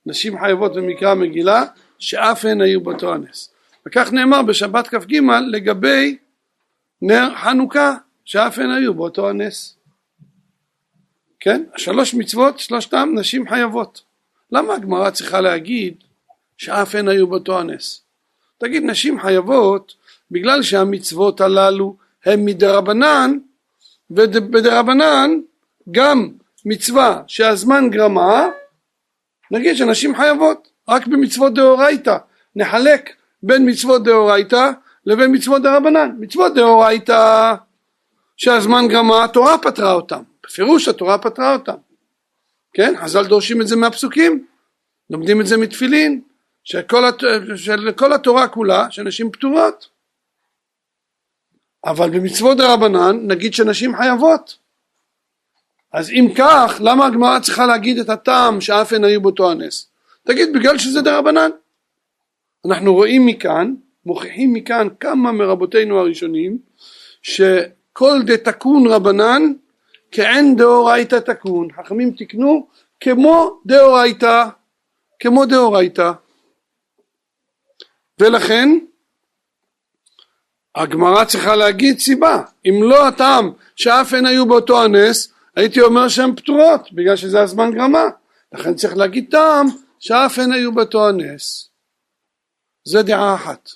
נשים 0.06 0.40
חייבות 0.40 0.76
במקרא 0.76 1.14
מגילה 1.14 1.66
שאף 2.00 2.46
הן 2.46 2.62
היו 2.62 2.82
באותו 2.82 3.14
הנס. 3.14 3.54
וכך 3.88 4.12
נאמר 4.12 4.42
בשבת 4.42 4.88
כ"ג 4.88 5.16
לגבי 5.52 6.18
נר 7.02 7.30
חנוכה 7.36 7.96
שאף 8.26 8.60
הן 8.60 8.70
היו 8.70 8.94
באותו 8.94 9.30
הנס. 9.30 9.78
כן? 11.40 11.64
שלוש 11.78 12.14
מצוות 12.14 12.60
שלושתם 12.60 13.10
נשים 13.16 13.50
חייבות. 13.50 14.02
למה 14.52 14.74
הגמרא 14.74 15.10
צריכה 15.10 15.42
להגיד 15.42 16.04
שאף 16.58 16.96
הן 16.96 17.08
היו 17.08 17.28
באותו 17.28 17.60
הנס? 17.60 18.02
תגיד 18.58 18.84
נשים 18.84 19.22
חייבות 19.22 19.96
בגלל 20.32 20.62
שהמצוות 20.62 21.42
הללו 21.42 21.98
הן 22.26 22.46
מדרבנן 22.46 23.38
ובדרבנן 24.10 25.32
גם 25.92 26.30
מצווה 26.69 27.21
שהזמן 27.27 27.89
גרמה 27.89 28.47
נגיד 29.51 29.75
שנשים 29.75 30.15
חייבות 30.15 30.67
רק 30.89 31.07
במצוות 31.07 31.53
דאורייתא. 31.53 32.17
נחלק 32.55 33.15
בין 33.43 33.69
מצוות 33.69 34.03
דאורייתא 34.03 34.71
לבין 35.05 35.36
מצוות 35.36 35.62
דרבנן. 35.62 36.09
מצוות 36.19 36.53
דאורייתא 36.55 37.53
שהזמן 38.38 38.88
גרמה 38.88 39.24
התורה 39.24 39.57
פתרה 39.57 39.91
אותם. 39.91 40.24
בפירוש 40.43 40.88
התורה 40.88 41.17
פתרה 41.17 41.53
אותם. 41.53 41.75
כן? 42.74 42.93
חז"ל 42.97 43.25
דורשים 43.25 43.62
את 43.62 43.67
זה 43.67 43.75
מהפסוקים. 43.75 44.45
לומדים 45.09 45.41
את 45.41 45.47
זה 45.47 45.57
מתפילין 45.57 46.21
שכל, 46.63 47.05
הת... 47.05 47.24
שלכל 47.55 48.13
התורה 48.13 48.47
כולה 48.47 48.91
שנשים 48.91 49.31
פטורות. 49.31 49.88
אבל 51.86 52.09
במצוות 52.09 52.57
דרבנן 52.57 53.17
נגיד 53.27 53.53
שנשים 53.53 53.95
חייבות 53.97 54.66
אז 55.94 56.10
אם 56.10 56.27
כך 56.38 56.77
למה 56.79 57.06
הגמרא 57.06 57.39
צריכה 57.39 57.65
להגיד 57.65 57.98
את 57.98 58.10
הטעם 58.10 58.62
שאף 58.62 58.94
הן 58.94 59.03
היו 59.03 59.22
באותו 59.22 59.51
הנס? 59.51 59.89
תגיד 60.24 60.53
בגלל 60.53 60.77
שזה 60.77 61.01
דרבנן 61.01 61.50
אנחנו 62.65 62.94
רואים 62.94 63.25
מכאן 63.25 63.74
מוכיחים 64.06 64.53
מכאן 64.53 64.88
כמה 65.00 65.32
מרבותינו 65.32 66.00
הראשונים 66.00 66.58
שכל 67.22 68.22
דתקון 68.25 68.88
רבנן 68.88 69.53
כאין 70.12 70.56
דאורייתא 70.56 71.15
תקון. 71.15 71.67
חכמים 71.72 72.12
תקנו 72.12 72.67
כמו 73.00 73.60
דאורייתא 73.65 74.46
כמו 75.20 75.46
דאורייתא. 75.46 76.12
ולכן 78.20 78.70
הגמרא 80.75 81.25
צריכה 81.25 81.56
להגיד 81.56 82.00
סיבה. 82.00 82.41
אם 82.65 82.84
לא 82.84 83.08
הטעם 83.08 83.51
שאף 83.75 84.13
הן 84.13 84.25
היו 84.25 84.46
באותו 84.46 84.84
הנס 84.84 85.34
הייתי 85.58 85.82
אומר 85.82 86.08
שהן 86.08 86.36
פטורות 86.36 86.94
בגלל 86.94 87.16
שזה 87.16 87.42
הזמן 87.42 87.72
גרמה 87.74 88.04
לכן 88.54 88.76
צריך 88.76 88.98
להגיד 88.98 89.28
טעם 89.32 89.68
שאף 90.00 90.40
הן 90.40 90.52
היו 90.52 90.76
באותו 90.76 91.10
הנס 91.10 91.70
זה 92.84 93.04
דעה 93.04 93.36
אחת 93.36 93.70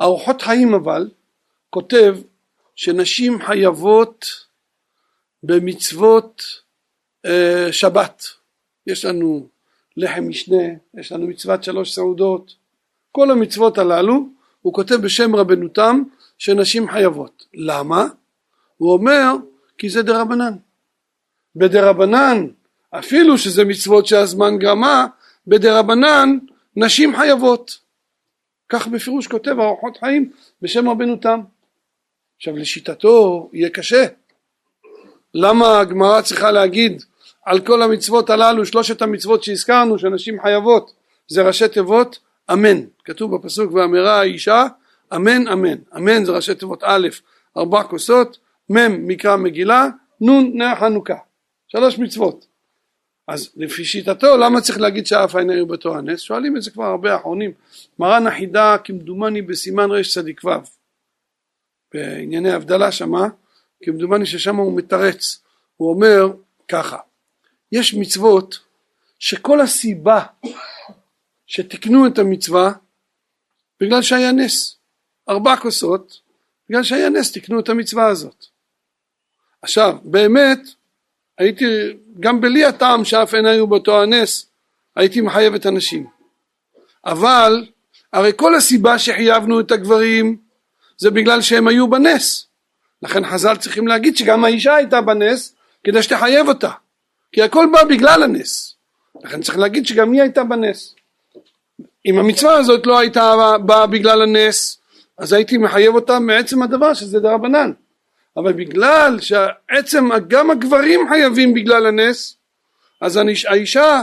ארוחות 0.00 0.42
חיים 0.42 0.74
אבל 0.74 1.10
כותב 1.70 2.16
שנשים 2.76 3.42
חייבות 3.42 4.26
במצוות 5.42 6.42
אה, 7.26 7.68
שבת 7.72 8.24
יש 8.86 9.04
לנו 9.04 9.48
לחם 9.96 10.28
משנה 10.28 10.64
יש 10.94 11.12
לנו 11.12 11.26
מצוות 11.26 11.64
שלוש 11.64 11.94
סעודות 11.94 12.54
כל 13.12 13.30
המצוות 13.30 13.78
הללו 13.78 14.26
הוא 14.62 14.74
כותב 14.74 14.94
בשם 14.94 15.36
רבנותם 15.36 16.02
שנשים 16.38 16.90
חייבות. 16.90 17.44
למה? 17.54 18.06
הוא 18.76 18.92
אומר 18.92 19.32
כי 19.78 19.88
זה 19.88 20.02
דרבנן. 20.02 20.56
בדרבנן 21.56 22.46
אפילו 22.90 23.38
שזה 23.38 23.64
מצוות 23.64 24.06
שהזמן 24.06 24.58
גרמה 24.58 25.06
בדרבנן 25.46 26.38
נשים 26.76 27.16
חייבות. 27.16 27.78
כך 28.68 28.86
בפירוש 28.86 29.26
כותב 29.26 29.60
ארוחות 29.60 29.96
חיים 29.96 30.30
בשם 30.62 30.88
רבנותם. 30.88 31.40
עכשיו 32.36 32.56
לשיטתו 32.56 33.50
יהיה 33.52 33.70
קשה. 33.70 34.06
למה 35.34 35.80
הגמרא 35.80 36.22
צריכה 36.22 36.50
להגיד 36.50 37.02
על 37.44 37.60
כל 37.60 37.82
המצוות 37.82 38.30
הללו 38.30 38.66
שלושת 38.66 39.02
המצוות 39.02 39.44
שהזכרנו 39.44 39.98
שנשים 39.98 40.42
חייבות 40.42 40.92
זה 41.28 41.42
ראשי 41.42 41.68
תיבות 41.68 42.18
אמן 42.52 42.80
כתוב 43.04 43.36
בפסוק 43.36 43.72
ואמרה 43.72 44.20
האישה 44.20 44.66
אמן 45.14 45.48
אמן 45.48 45.76
אמן 45.96 46.24
זה 46.24 46.32
ראשי 46.32 46.54
תיבות 46.54 46.82
א' 46.82 47.08
ארבע 47.56 47.82
כוסות 47.82 48.38
מ' 48.72 49.08
מקרא 49.08 49.36
מגילה 49.36 49.88
נ' 50.20 50.58
נר 50.58 50.74
חנוכה 50.74 51.14
שלוש 51.76 51.98
מצוות. 51.98 52.46
אז 53.28 53.52
לפי 53.56 53.84
שיטתו 53.84 54.36
למה 54.36 54.60
צריך 54.60 54.80
להגיד 54.80 55.06
שאף 55.06 55.34
עין 55.34 55.50
היו 55.50 55.66
באותו 55.66 55.96
הנס? 55.96 56.20
שואלים 56.20 56.56
את 56.56 56.62
זה 56.62 56.70
כבר 56.70 56.84
הרבה 56.84 57.16
אחרונים. 57.16 57.52
מרן 57.98 58.26
החידה 58.26 58.76
כמדומני 58.84 59.42
בסימן 59.42 59.90
רצ"ו 59.90 60.48
בענייני 61.94 62.52
הבדלה 62.52 62.92
שמה 62.92 63.28
כמדומני 63.82 64.26
ששם 64.26 64.56
הוא 64.56 64.76
מתרץ. 64.76 65.42
הוא 65.76 65.90
אומר 65.90 66.26
ככה 66.68 66.98
יש 67.72 67.94
מצוות 67.94 68.58
שכל 69.18 69.60
הסיבה 69.60 70.24
שתיקנו 71.46 72.06
את 72.06 72.18
המצווה 72.18 72.72
בגלל 73.80 74.02
שהיה 74.02 74.32
נס. 74.32 74.76
ארבע 75.28 75.56
כוסות, 75.56 76.20
בגלל 76.68 76.82
שהיה 76.82 77.10
נס 77.10 77.32
תיקנו 77.32 77.60
את 77.60 77.68
המצווה 77.68 78.06
הזאת. 78.06 78.44
עכשיו, 79.62 79.96
באמת, 80.04 80.58
הייתי, 81.38 81.64
גם 82.20 82.40
בלי 82.40 82.64
הטעם 82.64 83.04
שאף 83.04 83.34
אין 83.34 83.46
היו 83.46 83.66
באותו 83.66 84.02
הנס, 84.02 84.46
הייתי 84.96 85.20
מחייב 85.20 85.54
את 85.54 85.66
הנשים. 85.66 86.06
אבל, 87.04 87.66
הרי 88.12 88.32
כל 88.36 88.54
הסיבה 88.54 88.98
שחייבנו 88.98 89.60
את 89.60 89.70
הגברים, 89.70 90.36
זה 90.98 91.10
בגלל 91.10 91.40
שהם 91.42 91.68
היו 91.68 91.88
בנס. 91.88 92.46
לכן 93.02 93.24
חז"ל 93.24 93.56
צריכים 93.56 93.86
להגיד 93.86 94.16
שגם 94.16 94.44
האישה 94.44 94.74
הייתה 94.74 95.00
בנס, 95.00 95.54
כדי 95.84 96.02
שתחייב 96.02 96.48
אותה. 96.48 96.70
כי 97.32 97.42
הכל 97.42 97.66
בא 97.72 97.84
בגלל 97.84 98.22
הנס. 98.22 98.74
לכן 99.24 99.42
צריך 99.42 99.58
להגיד 99.58 99.86
שגם 99.86 100.12
היא 100.12 100.22
הייתה 100.22 100.44
בנס. 100.44 100.94
אם 102.06 102.18
המצווה 102.18 102.56
הזאת 102.56 102.86
לא 102.86 102.98
הייתה 102.98 103.34
באה 103.66 103.86
בגלל 103.86 104.22
הנס, 104.22 104.78
אז 105.18 105.32
הייתי 105.32 105.58
מחייב 105.58 105.94
אותה 105.94 106.18
מעצם 106.18 106.62
הדבר 106.62 106.94
שזה 106.94 107.20
דרבנן. 107.20 107.72
אבל 108.36 108.52
בגלל 108.52 109.18
שעצם 109.20 110.08
גם 110.28 110.50
הגברים 110.50 111.00
חייבים 111.08 111.54
בגלל 111.54 111.86
הנס, 111.86 112.36
אז 113.00 113.20
האישה 113.48 114.02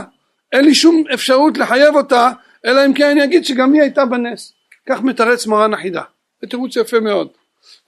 אין 0.52 0.64
לי 0.64 0.74
שום 0.74 1.04
אפשרות 1.14 1.58
לחייב 1.58 1.94
אותה, 1.94 2.30
אלא 2.66 2.86
אם 2.86 2.92
כן 2.92 3.10
אני 3.10 3.24
אגיד 3.24 3.44
שגם 3.44 3.72
היא 3.72 3.82
הייתה 3.82 4.04
בנס. 4.04 4.52
כך 4.88 5.02
מתרץ 5.02 5.46
מרן 5.46 5.74
החידה. 5.74 6.02
זה 6.42 6.48
תירוץ 6.48 6.76
יפה 6.76 7.00
מאוד. 7.00 7.28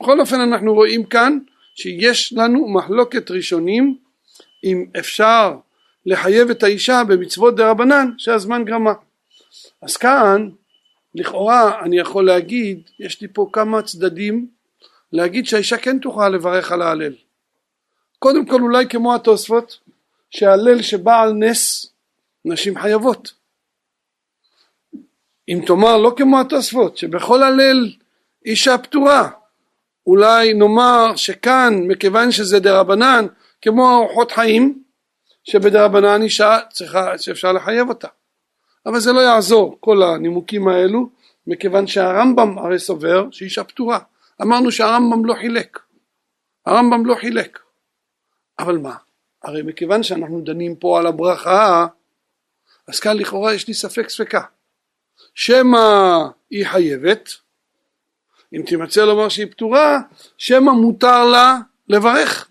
בכל 0.00 0.20
אופן 0.20 0.40
אנחנו 0.40 0.74
רואים 0.74 1.04
כאן 1.04 1.38
שיש 1.74 2.32
לנו 2.32 2.68
מחלוקת 2.68 3.30
ראשונים 3.30 3.96
אם 4.64 4.86
אפשר 4.98 5.56
לחייב 6.06 6.50
את 6.50 6.62
האישה 6.62 7.02
במצוות 7.08 7.56
דה 7.56 7.70
רבנן 7.70 8.10
שהזמן 8.18 8.64
גרמה. 8.64 8.92
אז 9.82 9.96
כאן 9.96 10.48
לכאורה 11.14 11.80
אני 11.84 11.98
יכול 11.98 12.26
להגיד, 12.26 12.80
יש 13.00 13.20
לי 13.20 13.28
פה 13.32 13.48
כמה 13.52 13.82
צדדים 13.82 14.46
להגיד 15.14 15.46
שהאישה 15.46 15.76
כן 15.76 15.98
תוכל 15.98 16.28
לברך 16.28 16.72
על 16.72 16.82
ההלל. 16.82 17.14
קודם 18.18 18.46
כל 18.46 18.60
אולי 18.60 18.88
כמו 18.88 19.14
התוספות 19.14 19.78
שההלל 20.30 20.82
שבא 20.82 21.20
על 21.22 21.32
נס 21.32 21.92
נשים 22.44 22.78
חייבות. 22.78 23.32
אם 25.48 25.60
תאמר 25.66 25.96
לא 25.96 26.14
כמו 26.16 26.40
התוספות 26.40 26.96
שבכל 26.96 27.42
הלל 27.42 27.92
אישה 28.46 28.78
פטורה 28.78 29.30
אולי 30.06 30.54
נאמר 30.54 31.16
שכאן 31.16 31.74
מכיוון 31.88 32.30
שזה 32.32 32.60
דרבנן 32.60 33.26
כמו 33.62 33.96
ארוחות 33.96 34.32
חיים 34.32 34.82
שבדרבנן 35.44 36.22
אישה 36.22 36.58
צריכה 36.72 37.18
שאפשר 37.18 37.52
לחייב 37.52 37.88
אותה 37.88 38.08
אבל 38.86 39.00
זה 39.00 39.12
לא 39.12 39.20
יעזור 39.20 39.76
כל 39.80 40.02
הנימוקים 40.02 40.68
האלו 40.68 41.08
מכיוון 41.46 41.86
שהרמב"ם 41.86 42.58
הרי 42.58 42.78
סובר 42.78 43.30
שאישה 43.30 43.64
פטורה 43.64 43.98
אמרנו 44.42 44.72
שהרמב"ם 44.72 45.24
לא 45.24 45.34
חילק. 45.34 45.80
הרמב"ם 46.66 47.06
לא 47.06 47.14
חילק. 47.14 47.58
אבל 48.58 48.78
מה? 48.78 48.96
הרי 49.42 49.62
מכיוון 49.62 50.02
שאנחנו 50.02 50.40
דנים 50.40 50.76
פה 50.76 50.98
על 50.98 51.06
הברכה 51.06 51.86
אז 52.88 53.00
כאן 53.00 53.16
לכאורה 53.16 53.54
יש 53.54 53.68
לי 53.68 53.74
ספק 53.74 54.08
ספקה. 54.08 54.42
שמא 55.34 55.78
היא 56.50 56.66
חייבת? 56.66 57.28
אם 58.52 58.62
תימצא 58.66 59.04
לומר 59.04 59.28
שהיא 59.28 59.50
פטורה 59.50 59.98
שמא 60.38 60.72
מותר 60.72 61.24
לה 61.24 61.58
לברך? 61.88 62.50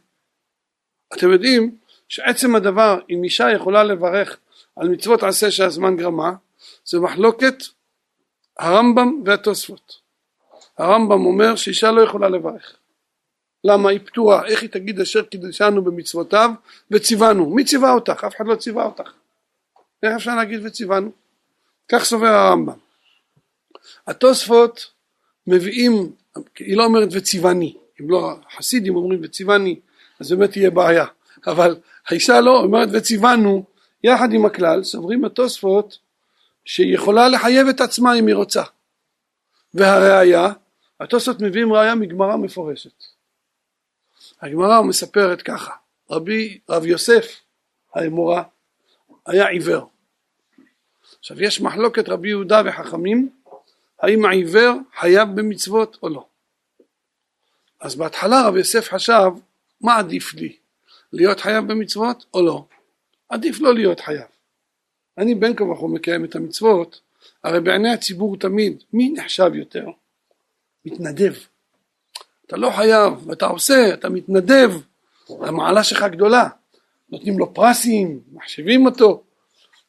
אתם 1.13 1.31
יודעים 1.31 1.77
שעצם 2.09 2.55
הדבר 2.55 2.99
אם 3.09 3.23
אישה 3.23 3.51
יכולה 3.51 3.83
לברך 3.83 4.37
על 4.75 4.89
מצוות 4.89 5.23
עשה 5.23 5.51
שהזמן 5.51 5.95
גרמה 5.97 6.31
זה 6.85 6.99
מחלוקת 6.99 7.55
הרמב"ם 8.59 9.21
והתוספות 9.25 10.02
הרמב"ם 10.77 11.25
אומר 11.25 11.55
שאישה 11.55 11.91
לא 11.91 12.01
יכולה 12.01 12.29
לברך. 12.29 12.75
למה? 13.63 13.89
היא 13.89 13.99
פטורה 14.05 14.45
איך 14.45 14.61
היא 14.61 14.69
תגיד 14.69 14.99
אשר 14.99 15.21
קידשנו 15.21 15.81
במצוותיו? 15.83 16.49
וציוונו. 16.91 17.49
מי 17.49 17.65
ציווה 17.65 17.93
אותך? 17.93 18.23
אף 18.23 18.35
אחד 18.35 18.47
לא 18.47 18.55
ציווה 18.55 18.85
אותך. 18.85 19.11
איך 20.03 20.15
אפשר 20.15 20.35
להגיד 20.35 20.65
וציוונו? 20.65 21.11
כך 21.89 22.03
סובר 22.03 22.27
הרמב"ם. 22.27 22.77
התוספות 24.07 24.91
מביאים 25.47 26.11
היא 26.59 26.77
לא 26.77 26.85
אומרת 26.85 27.09
וציווני. 27.11 27.75
אם 28.01 28.09
לא 28.09 28.35
חסידים 28.57 28.95
אומרים 28.95 29.19
וציווני 29.23 29.79
אז 30.19 30.31
באמת 30.31 30.51
תהיה 30.51 30.69
בעיה. 30.69 31.05
אבל 31.47 31.75
האישה 32.07 32.41
לא 32.41 32.59
אומרת 32.59 32.89
וציוונו 32.91 33.63
יחד 34.03 34.33
עם 34.33 34.45
הכלל 34.45 34.83
סוברים 34.83 35.25
התוספות 35.25 35.97
שהיא 36.65 36.95
יכולה 36.95 37.29
לחייב 37.29 37.67
את 37.67 37.81
עצמה 37.81 38.13
אם 38.13 38.27
היא 38.27 38.35
רוצה. 38.35 38.63
והראיה 39.73 40.53
התוספות 40.99 41.41
מביאים 41.41 41.73
ראיה 41.73 41.95
מגמרא 41.95 42.36
מפורשת. 42.36 43.03
הגמרא 44.41 44.82
מספרת 44.82 45.41
ככה 45.41 45.73
רבי 46.10 46.60
רב 46.69 46.86
יוסף 46.86 47.41
האמורה 47.93 48.43
היה 49.25 49.47
עיוור. 49.47 49.89
עכשיו 51.19 51.43
יש 51.43 51.62
מחלוקת 51.62 52.10
רבי 52.10 52.29
יהודה 52.29 52.62
וחכמים 52.65 53.29
האם 53.99 54.25
העיוור 54.25 54.73
חייב 54.99 55.29
במצוות 55.36 55.97
או 56.03 56.10
לא. 56.10 56.25
אז 57.82 57.95
בהתחלה 57.95 58.47
רבי 58.47 58.58
יוסף 58.58 58.89
חשב 58.89 59.32
מה 59.82 59.97
עדיף 59.97 60.34
לי 60.34 60.56
להיות 61.13 61.39
חייב 61.39 61.67
במצוות 61.67 62.25
או 62.34 62.45
לא? 62.45 62.65
עדיף 63.29 63.60
לא 63.60 63.73
להיות 63.73 63.99
חייב. 63.99 64.27
אני 65.17 65.36
בין 65.36 65.56
כה 65.56 65.63
וכה 65.63 65.88
מקיים 65.88 66.25
את 66.25 66.36
המצוות 66.36 67.01
הרי 67.43 67.62
בעיני 67.62 67.93
הציבור 67.93 68.38
תמיד 68.38 68.84
מי 68.93 69.10
נחשב 69.10 69.51
יותר? 69.56 69.86
מתנדב. 70.86 71.34
אתה 72.46 72.58
לא 72.58 72.69
חייב 72.76 73.28
ואתה 73.28 73.46
עושה 73.46 73.93
אתה 73.93 74.10
מתנדב. 74.10 74.72
המעלה 75.30 75.84
שלך 75.84 76.04
גדולה. 76.04 76.50
נותנים 77.10 77.39
לו 77.39 77.54
פרסים 77.54 78.19
מחשיבים 78.32 78.86
אותו. 78.86 79.24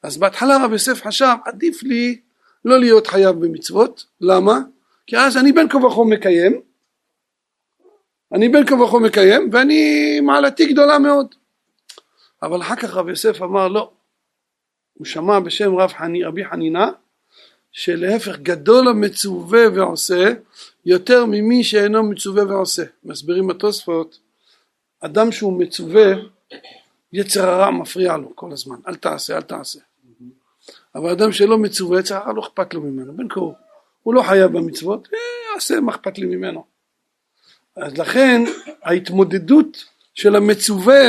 אז 0.02 0.16
בהתחלה 0.16 0.64
רב 0.64 0.72
יוסף 0.72 1.02
חשב 1.06 1.34
עדיף 1.44 1.82
לי 1.82 2.20
לא 2.64 2.80
להיות 2.80 3.06
חייב 3.06 3.36
במצוות. 3.36 4.04
למה? 4.20 4.58
כי 5.06 5.16
אז 5.16 5.36
אני 5.36 5.52
בין 5.52 5.68
כה 5.68 5.78
וכה 5.78 6.04
מקיים. 6.04 6.60
אני 8.32 8.48
בין 8.48 8.66
כה 8.66 8.74
וכה 8.74 8.98
מקיים 8.98 9.50
ואני 9.52 10.20
מעלתי 10.20 10.72
גדולה 10.72 10.98
מאוד. 10.98 11.34
אבל 12.42 12.60
אחר 12.60 12.76
כך 12.76 12.94
רב 12.94 13.08
יוסף 13.08 13.42
אמר 13.42 13.68
לא. 13.68 13.90
הוא 14.94 15.06
שמע 15.06 15.40
בשם 15.40 15.76
רב 15.76 15.92
חני, 15.92 16.24
רבי 16.24 16.44
חנינה 16.44 16.90
שלהפך 17.72 18.38
גדול 18.38 18.88
המצווה 18.88 19.60
ועושה 19.74 20.32
יותר 20.86 21.24
ממי 21.24 21.64
שאינו 21.64 22.02
מצווה 22.02 22.44
ועושה. 22.44 22.84
מסבירים 23.04 23.50
התוספות 23.50 24.18
אדם 25.00 25.32
שהוא 25.32 25.60
מצווה 25.60 26.12
יצר 27.12 27.48
הרע 27.48 27.70
מפריע 27.70 28.16
לו 28.16 28.36
כל 28.36 28.52
הזמן. 28.52 28.76
אל 28.88 28.94
תעשה 28.94 29.36
אל 29.36 29.42
תעשה. 29.42 29.80
אבל 30.94 31.10
אדם 31.10 31.32
שלא 31.32 31.58
מצווה 31.58 32.00
יצר 32.00 32.16
הרע 32.16 32.32
לא 32.32 32.42
אכפת 32.42 32.74
לו 32.74 32.80
ממנו. 32.80 33.12
בין 33.16 33.28
כה 33.28 33.40
הוא 34.02 34.14
לא 34.14 34.22
חייב 34.22 34.52
במצוות 34.52 35.08
יעשה 35.54 35.80
מה 35.80 35.92
אכפת 35.92 36.18
לי 36.18 36.26
ממנו. 36.26 36.64
אז 37.76 37.98
לכן 37.98 38.42
ההתמודדות 38.82 39.84
של 40.14 40.36
המצווה 40.36 41.04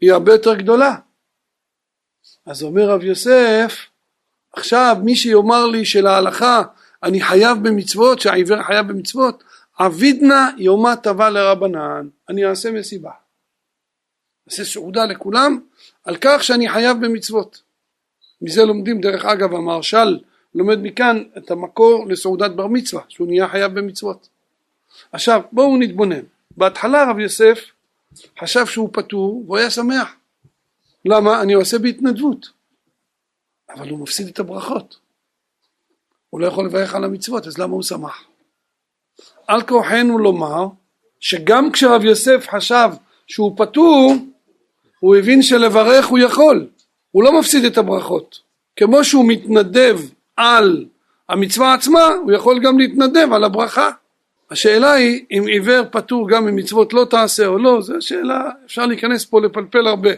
היא 0.00 0.12
הרבה 0.12 0.32
יותר 0.32 0.54
גדולה. 0.54 0.96
אז 2.46 2.62
אומר 2.62 2.90
רב 2.90 3.04
יוסף 3.04 3.86
עכשיו 4.52 4.96
מי 5.04 5.16
שיאמר 5.16 5.66
לי 5.66 5.84
שלהלכה 5.84 6.62
אני 7.02 7.20
חייב 7.20 7.58
במצוות 7.62 8.20
שהעיוור 8.20 8.62
חייב 8.62 8.88
במצוות 8.88 9.44
עבידנה 9.78 10.50
יומא 10.56 10.94
טבע 10.94 11.30
לרבנן 11.30 12.08
אני 12.28 12.46
אעשה 12.46 12.70
מסיבה. 12.70 13.10
אעשה 14.50 14.64
סעודה 14.64 15.04
לכולם 15.04 15.60
על 16.04 16.16
כך 16.20 16.44
שאני 16.44 16.68
חייב 16.68 16.96
במצוות. 17.06 17.62
מזה 18.42 18.64
לומדים 18.64 19.00
דרך 19.00 19.24
אגב 19.24 19.54
המהרש"ל 19.54 20.18
לומד 20.54 20.78
מכאן 20.82 21.22
את 21.38 21.50
המקור 21.50 22.06
לסעודת 22.08 22.50
בר 22.50 22.66
מצווה 22.66 23.02
שהוא 23.08 23.26
נהיה 23.28 23.48
חייב 23.48 23.78
במצוות. 23.78 24.28
עכשיו 25.12 25.42
בואו 25.52 25.76
נתבונן. 25.76 26.22
בהתחלה 26.56 27.10
רב 27.10 27.18
יוסף 27.18 27.60
חשב 28.40 28.66
שהוא 28.66 28.90
פטור 28.92 29.44
והוא 29.46 29.56
היה 29.56 29.70
שמח. 29.70 30.14
למה? 31.04 31.42
אני 31.42 31.52
עושה 31.52 31.78
בהתנדבות. 31.78 32.46
אבל 33.74 33.88
הוא 33.88 33.98
מפסיד 33.98 34.28
את 34.28 34.38
הברכות 34.38 34.98
הוא 36.30 36.40
לא 36.40 36.46
יכול 36.46 36.66
לברך 36.66 36.94
על 36.94 37.04
המצוות 37.04 37.46
אז 37.46 37.58
למה 37.58 37.74
הוא 37.74 37.82
שמח? 37.82 38.24
על 39.46 39.62
כורחנו 39.62 40.18
לומר 40.18 40.66
שגם 41.20 41.72
כשרב 41.72 42.04
יוסף 42.04 42.46
חשב 42.50 42.88
שהוא 43.26 43.52
פטור 43.56 44.14
הוא 45.00 45.16
הבין 45.16 45.42
שלברך 45.42 46.06
הוא 46.06 46.18
יכול. 46.18 46.66
הוא 47.10 47.24
לא 47.24 47.38
מפסיד 47.40 47.64
את 47.64 47.78
הברכות. 47.78 48.40
כמו 48.76 49.04
שהוא 49.04 49.24
מתנדב 49.28 49.98
על 50.36 50.84
המצווה 51.28 51.74
עצמה 51.74 52.04
הוא 52.22 52.32
יכול 52.32 52.58
גם 52.58 52.78
להתנדב 52.78 53.32
על 53.32 53.44
הברכה. 53.44 53.90
השאלה 54.50 54.92
היא 54.92 55.24
אם 55.30 55.44
עיוור 55.46 55.84
פטור 55.90 56.28
גם 56.28 56.44
ממצוות 56.44 56.92
לא 56.92 57.04
תעשה 57.10 57.46
או 57.46 57.58
לא 57.58 57.80
זו 57.80 57.94
שאלה 58.00 58.50
אפשר 58.66 58.86
להיכנס 58.86 59.24
פה 59.24 59.40
לפלפל 59.40 59.86
הרבה. 59.86 60.10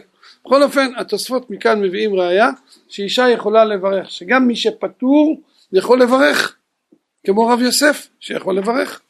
בכל 0.45 0.63
אופן 0.63 0.91
התוספות 0.97 1.49
מכאן 1.49 1.81
מביאים 1.81 2.15
ראיה 2.15 2.49
שאישה 2.87 3.29
יכולה 3.29 3.65
לברך 3.65 4.11
שגם 4.11 4.47
מי 4.47 4.55
שפטור 4.55 5.41
יכול 5.73 6.01
לברך 6.01 6.57
כמו 7.25 7.47
רב 7.47 7.61
יוסף 7.61 8.07
שיכול 8.19 8.57
לברך. 8.57 9.01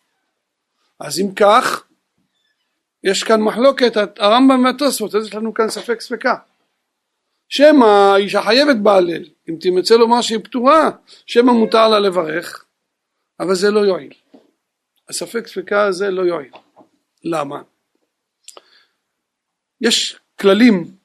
אז 0.99 1.19
אם 1.19 1.35
כך 1.35 1.83
יש 3.03 3.23
כאן 3.23 3.41
מחלוקת 3.41 4.19
הרמב"ם 4.19 4.65
והתוספות 4.65 5.15
אז 5.15 5.27
יש 5.27 5.35
לנו 5.35 5.53
כאן 5.53 5.69
ספק 5.69 6.01
ספקה. 6.01 6.35
שמא 7.49 7.85
האישה 7.85 8.41
חייבת 8.41 8.75
בהלל 8.83 9.23
אם 9.49 9.55
תמצא 9.61 9.95
לומר 9.95 10.21
שהיא 10.21 10.39
פטורה 10.43 10.89
שמא 11.25 11.51
מותר 11.51 11.87
לה 11.87 11.99
לברך 11.99 12.65
אבל 13.39 13.55
זה 13.55 13.71
לא 13.71 13.79
יועיל. 13.79 14.13
הספק 15.09 15.47
ספקה 15.47 15.83
הזה 15.83 16.11
לא 16.11 16.21
יועיל. 16.21 16.51
למה? 17.23 17.61
יש 19.81 20.19
כללים 20.39 20.95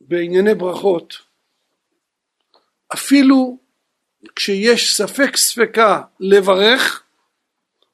בענייני 0.00 0.54
ברכות, 0.54 1.14
אפילו 2.94 3.58
כשיש 4.36 4.96
ספק 4.96 5.36
ספקה 5.36 6.02
לברך, 6.20 7.02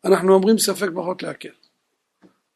אנחנו 0.04 0.34
אומרים 0.34 0.58
ספק 0.58 0.88
ברכות 0.88 1.22
להקל. 1.22 1.48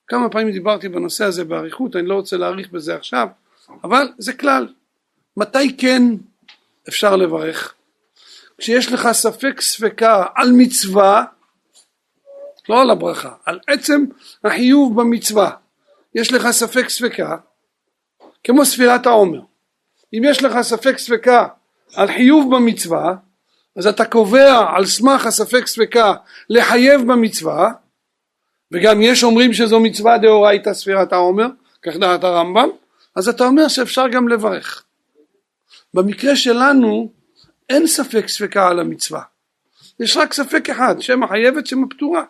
כמה 0.07 0.29
פעמים 0.29 0.53
דיברתי 0.53 0.89
בנושא 0.89 1.25
הזה 1.25 1.45
באריכות, 1.45 1.97
אני 1.97 2.07
לא 2.07 2.15
רוצה 2.15 2.37
להאריך 2.37 2.71
בזה 2.71 2.95
עכשיו, 2.95 3.29
אבל 3.85 4.09
זה 4.19 4.33
כלל. 4.33 4.69
מתי 5.37 5.77
כן 5.77 6.03
אפשר 6.89 7.17
לברך? 7.17 7.75
כשיש 8.59 8.93
לך 8.93 9.09
ספק 9.13 9.61
ספקה 9.61 10.25
על 10.35 10.53
מצווה, 10.53 11.25
לא 12.69 12.81
על 12.81 12.91
הברכה, 12.91 13.35
על 13.45 13.61
עצם 13.67 14.05
החיוב 14.45 15.01
במצווה. 15.01 15.51
יש 16.15 16.33
לך 16.33 16.51
ספק 16.51 16.89
ספקה, 16.89 17.37
כמו 18.45 18.65
ספירת 18.65 19.07
העומר. 19.07 19.41
אם 20.15 20.23
יש 20.25 20.43
לך 20.43 20.61
ספק 20.61 20.99
ספקה 20.99 21.49
על 21.95 22.07
חיוב 22.09 22.55
במצווה, 22.55 23.15
אז 23.77 23.87
אתה 23.87 24.05
קובע 24.05 24.65
על 24.77 24.87
סמך 24.87 25.27
הספק 25.27 25.67
ספקה 25.67 26.15
לחייב 26.51 27.01
במצווה, 27.01 27.73
וגם 28.73 29.03
יש 29.03 29.25
אומרים 29.25 29.53
שזו 29.53 29.81
מצווה 29.81 30.19
דאורייתא 30.19 30.75
ספירת 30.75 31.13
העומר, 31.13 31.47
כך 31.83 31.97
דעת 31.97 32.25
הרמב"ם, 32.25 32.69
אז 33.17 33.29
אתה 33.29 33.45
אומר 33.45 33.69
שאפשר 33.69 34.09
גם 34.09 34.29
לברך. 34.29 34.85
במקרה 35.95 36.37
שלנו 36.37 37.11
אין 37.69 37.87
ספק 37.87 38.29
ספקה 38.29 38.69
על 38.69 38.81
המצווה, 38.81 39.23
יש 40.01 40.17
רק 40.17 40.33
ספק 40.33 40.71
אחד, 40.71 41.01
שם 41.01 41.23
החייבת, 41.23 41.67
שם 41.67 41.85
הפטורה. 41.85 42.23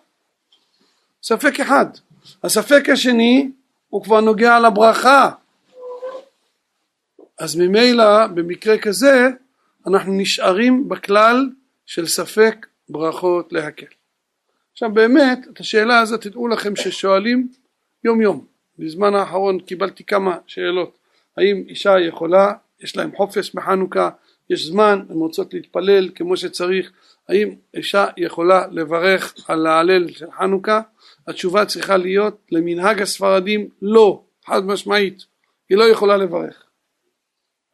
ספק 1.22 1.60
אחד. 1.60 1.86
הספק 2.44 2.88
השני 2.92 3.50
הוא 3.88 4.04
כבר 4.04 4.20
נוגע 4.20 4.60
לברכה. 4.60 5.30
אז 7.38 7.56
ממילא 7.56 8.26
במקרה 8.26 8.78
כזה 8.78 9.28
אנחנו 9.86 10.12
נשארים 10.12 10.88
בכלל 10.88 11.50
של 11.86 12.06
ספק 12.06 12.66
ברכות 12.88 13.52
להקל. 13.52 13.86
עכשיו 14.72 14.92
באמת 14.92 15.38
את 15.52 15.60
השאלה 15.60 16.00
הזאת 16.00 16.20
תדעו 16.20 16.48
לכם 16.48 16.76
ששואלים 16.76 17.48
יום 18.04 18.20
יום. 18.20 18.44
בזמן 18.78 19.14
האחרון 19.14 19.60
קיבלתי 19.60 20.04
כמה 20.04 20.36
שאלות 20.46 20.98
האם 21.36 21.64
אישה 21.68 22.00
יכולה, 22.00 22.52
יש 22.80 22.96
להם 22.96 23.16
חופש 23.16 23.54
בחנוכה, 23.54 24.10
יש 24.50 24.66
זמן, 24.66 25.02
הן 25.10 25.16
רוצות 25.16 25.54
להתפלל 25.54 26.08
כמו 26.14 26.36
שצריך, 26.36 26.92
האם 27.28 27.54
אישה 27.74 28.06
יכולה 28.16 28.66
לברך 28.70 29.34
על 29.48 29.66
ההלל 29.66 30.08
של 30.08 30.26
חנוכה? 30.38 30.80
התשובה 31.28 31.66
צריכה 31.66 31.96
להיות 31.96 32.38
למנהג 32.50 33.02
הספרדים 33.02 33.68
לא, 33.82 34.22
חד 34.44 34.66
משמעית, 34.66 35.24
היא 35.68 35.78
לא 35.78 35.84
יכולה 35.84 36.16
לברך. 36.16 36.61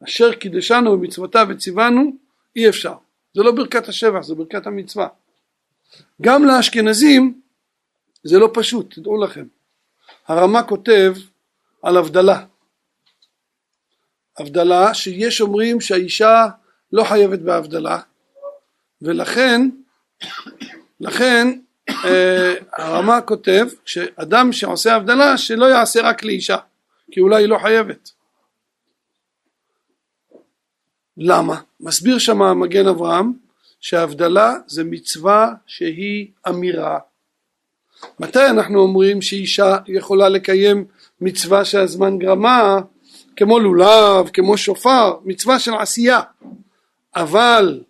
אשר 0.03 0.33
קידשנו 0.33 0.97
במצוותיו 0.97 1.47
וציוונו 1.49 2.11
אי 2.55 2.69
אפשר. 2.69 2.93
זה 3.33 3.43
לא 3.43 3.51
ברכת 3.51 3.87
השבח 3.87 4.21
זה 4.21 4.35
ברכת 4.35 4.67
המצווה. 4.67 5.07
גם 6.21 6.45
לאשכנזים 6.45 7.41
זה 8.23 8.39
לא 8.39 8.49
פשוט 8.53 8.93
תדעו 8.93 9.23
לכם. 9.23 9.45
הרמ"א 10.27 10.61
כותב 10.67 11.13
על 11.83 11.97
הבדלה. 11.97 12.45
הבדלה 14.37 14.93
שיש 14.93 15.41
אומרים 15.41 15.81
שהאישה 15.81 16.47
לא 16.91 17.03
חייבת 17.03 17.39
בהבדלה 17.39 17.99
ולכן 19.01 19.69
לכן 20.99 21.47
אה, 22.05 22.53
הרמ"א 22.77 23.19
כותב 23.25 23.67
שאדם 23.85 24.53
שעושה 24.53 24.95
הבדלה 24.95 25.37
שלא 25.37 25.65
יעשה 25.65 26.01
רק 26.01 26.23
לאישה 26.23 26.57
כי 27.11 27.19
אולי 27.19 27.43
היא 27.43 27.49
לא 27.49 27.57
חייבת 27.57 28.11
למה? 31.21 31.61
מסביר 31.79 32.17
שם 32.17 32.41
המגן 32.41 32.87
אברהם 32.87 33.33
שהבדלה 33.79 34.53
זה 34.67 34.83
מצווה 34.83 35.53
שהיא 35.65 36.27
אמירה. 36.49 36.99
מתי 38.19 38.45
אנחנו 38.49 38.79
אומרים 38.79 39.21
שאישה 39.21 39.77
יכולה 39.87 40.29
לקיים 40.29 40.85
מצווה 41.21 41.65
שהזמן 41.65 42.17
גרמה 42.19 42.79
כמו 43.35 43.59
לולב, 43.59 44.29
כמו 44.33 44.57
שופר, 44.57 45.19
מצווה 45.25 45.59
של 45.59 45.73
עשייה, 45.73 46.19
אבל 47.15 47.83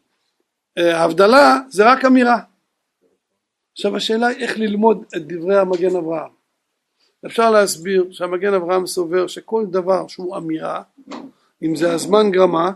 אה, 0.78 1.04
הבדלה 1.04 1.58
זה 1.70 1.92
רק 1.92 2.06
אמירה. 2.06 2.40
עכשיו 3.72 3.96
השאלה 3.96 4.28
היא 4.28 4.38
איך 4.38 4.58
ללמוד 4.58 5.04
את 5.16 5.28
דברי 5.28 5.58
המגן 5.58 5.96
אברהם. 5.96 6.32
אפשר 7.26 7.52
להסביר 7.52 8.08
שהמגן 8.12 8.54
אברהם 8.54 8.88
סובר 8.88 9.28
שכל 9.28 9.66
דבר 9.66 10.08
שהוא 10.08 10.38
אמירה, 10.38 10.82
אם 11.64 11.76
זה 11.76 11.94
הזמן 11.94 12.32
גרמה, 12.32 12.72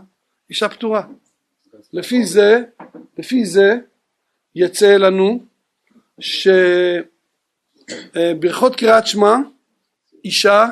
אישה 0.50 0.68
פטורה. 0.68 1.06
לפי 1.92 2.24
זה, 2.24 2.62
לפי 3.18 3.46
זה 3.46 3.76
יצא 4.54 4.96
לנו 4.96 5.44
שברכות 8.10 8.76
קריאת 8.76 9.06
שמע 9.06 9.36
אישה 10.24 10.66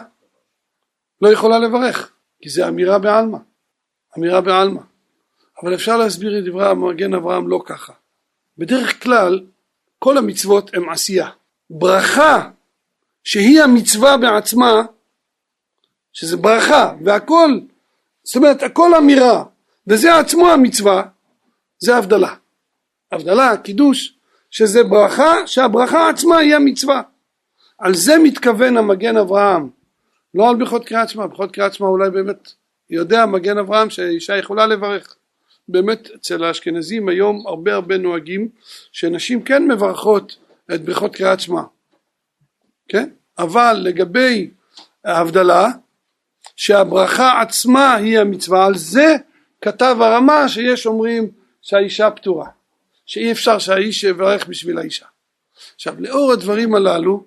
לא 1.21 1.29
יכולה 1.29 1.59
לברך 1.59 2.13
כי 2.43 2.49
זה 2.49 2.69
אמירה 2.69 2.99
בעלמא, 2.99 3.39
אמירה 4.19 4.41
בעלמא. 4.41 4.81
אבל 5.63 5.75
אפשר 5.75 5.97
להסביר 5.97 6.39
את 6.39 6.45
דברי 6.45 6.67
המגן 6.67 7.15
אברהם 7.15 7.49
לא 7.49 7.63
ככה. 7.67 7.93
בדרך 8.59 9.03
כלל 9.03 9.47
כל 9.99 10.19
המצוות 10.19 10.75
הן 10.75 10.89
עשייה. 10.89 11.29
ברכה 11.71 12.51
שהיא 13.25 13.63
המצווה 13.63 14.17
בעצמה, 14.17 14.83
שזה 16.13 16.37
ברכה 16.37 16.95
והכל, 17.05 17.61
זאת 18.25 18.37
אומרת 18.37 18.63
הכל 18.63 18.95
אמירה 18.95 19.45
וזה 19.87 20.19
עצמו 20.19 20.49
המצווה, 20.49 21.03
זה 21.79 21.97
הבדלה. 21.97 22.35
הבדלה, 23.13 23.57
קידוש, 23.57 24.19
שזה 24.51 24.83
ברכה, 24.85 25.47
שהברכה 25.47 26.09
עצמה 26.09 26.39
היא 26.39 26.55
המצווה. 26.55 27.03
על 27.79 27.95
זה 27.95 28.19
מתכוון 28.19 28.77
המגן 28.77 29.17
אברהם, 29.17 29.71
לא 30.35 30.51
על 30.51 30.57
ברכות 30.57 30.85
קריאת 30.85 31.09
שמע, 31.09 31.27
ברכות 31.27 31.53
קריאת 31.53 31.75
שמע 31.75 31.87
אולי 31.87 32.11
באמת 32.11 32.53
יודע 32.91 33.27
מגן 33.27 33.59
אברהם 33.59 33.91
שאישה 33.91 34.37
יכולה 34.37 34.67
לברך. 34.67 35.17
באמת 35.69 36.09
אצל 36.15 36.45
האשכנזים 36.45 37.09
היום 37.09 37.47
הרבה 37.47 37.75
הרבה 37.75 37.99
נוהגים 37.99 38.49
שנשים 38.93 39.43
כן 39.43 39.69
מברכות 39.69 40.37
את 40.75 40.85
ברכות 40.85 41.17
קריאת 41.17 41.41
שמע, 41.41 41.63
כן? 42.89 43.09
אבל 43.39 43.81
לגבי 43.83 44.51
ההבדלה 45.05 45.69
שהברכה 46.57 47.41
עצמה 47.41 47.95
היא 47.95 48.19
המצווה 48.19 48.67
על 48.67 48.77
זה 48.77 49.17
כתב 49.63 49.97
הרמה 50.01 50.49
שיש 50.49 50.87
אומרים 50.87 51.31
שהאישה 51.63 52.11
פטורה, 52.11 52.47
שאי 53.07 53.33
אפשר 53.33 53.59
שהאיש 53.59 54.05
יברך 54.05 54.47
בשביל 54.47 54.79
האישה. 54.79 55.07
עכשיו 55.75 55.95
לאור 55.99 56.33
הדברים 56.33 56.75
הללו 56.75 57.25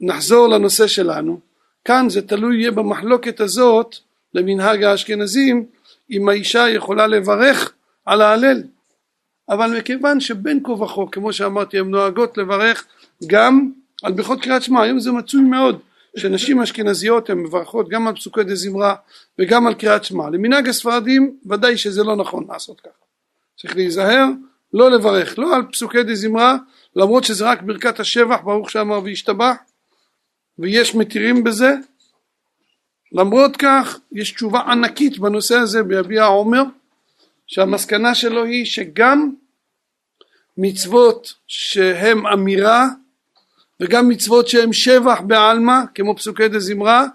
נחזור 0.00 0.48
לנושא 0.48 0.86
שלנו, 0.86 1.40
כאן 1.84 2.08
זה 2.08 2.22
תלוי 2.22 2.56
יהיה 2.56 2.70
במחלוקת 2.70 3.40
הזאת 3.40 3.96
למנהג 4.34 4.82
האשכנזים 4.82 5.66
אם 6.10 6.28
האישה 6.28 6.68
יכולה 6.68 7.06
לברך 7.06 7.72
על 8.04 8.20
ההלל. 8.20 8.62
אבל 9.48 9.78
מכיוון 9.78 10.20
שבין 10.20 10.60
כה 10.64 10.72
וכה 10.72 11.02
כמו 11.12 11.32
שאמרתי 11.32 11.78
הן 11.78 11.90
נוהגות 11.90 12.38
לברך 12.38 12.86
גם 13.26 13.70
על 14.02 14.12
ברכות 14.12 14.40
קריאת 14.40 14.62
שמע 14.62 14.82
היום 14.82 15.00
זה 15.00 15.12
מצוי 15.12 15.42
מאוד 15.42 15.78
שנשים 16.16 16.60
אשכנזיות 16.60 17.30
הן 17.30 17.38
מברכות 17.38 17.88
גם 17.88 18.08
על 18.08 18.14
פסוקי 18.14 18.44
דה 18.44 18.54
זמרה 18.54 18.94
וגם 19.38 19.66
על 19.66 19.74
קריאת 19.74 20.04
שמע. 20.04 20.30
למנהג 20.30 20.68
הספרדים 20.68 21.38
ודאי 21.46 21.76
שזה 21.76 22.04
לא 22.04 22.16
נכון 22.16 22.46
לעשות 22.48 22.80
ככה. 22.80 23.04
צריך 23.60 23.76
להיזהר 23.76 24.26
לא 24.72 24.90
לברך 24.90 25.38
לא 25.38 25.56
על 25.56 25.62
פסוקי 25.72 26.02
דה 26.02 26.14
זמרה 26.14 26.56
למרות 26.96 27.24
שזה 27.24 27.44
רק 27.44 27.62
ברכת 27.62 28.00
השבח 28.00 28.40
ברוך 28.44 28.70
שאמר 28.70 29.00
וישתבח 29.04 29.56
ויש 30.58 30.94
מתירים 30.94 31.44
בזה 31.44 31.74
למרות 33.12 33.56
כך 33.56 33.98
יש 34.12 34.32
תשובה 34.32 34.60
ענקית 34.60 35.18
בנושא 35.18 35.56
הזה 35.56 35.82
ביביע 35.82 36.24
העומר 36.24 36.62
שהמסקנה 37.46 38.14
שלו 38.14 38.44
היא 38.44 38.64
שגם 38.64 39.34
מצוות 40.56 41.34
שהן 41.46 42.26
אמירה 42.26 42.88
וגם 43.80 44.08
מצוות 44.08 44.48
שהן 44.48 44.72
שבח 44.72 45.20
בעלמא 45.20 45.80
כמו 45.94 46.16
פסוקי 46.16 46.48
דה 46.48 46.58
זמרה 46.58 47.06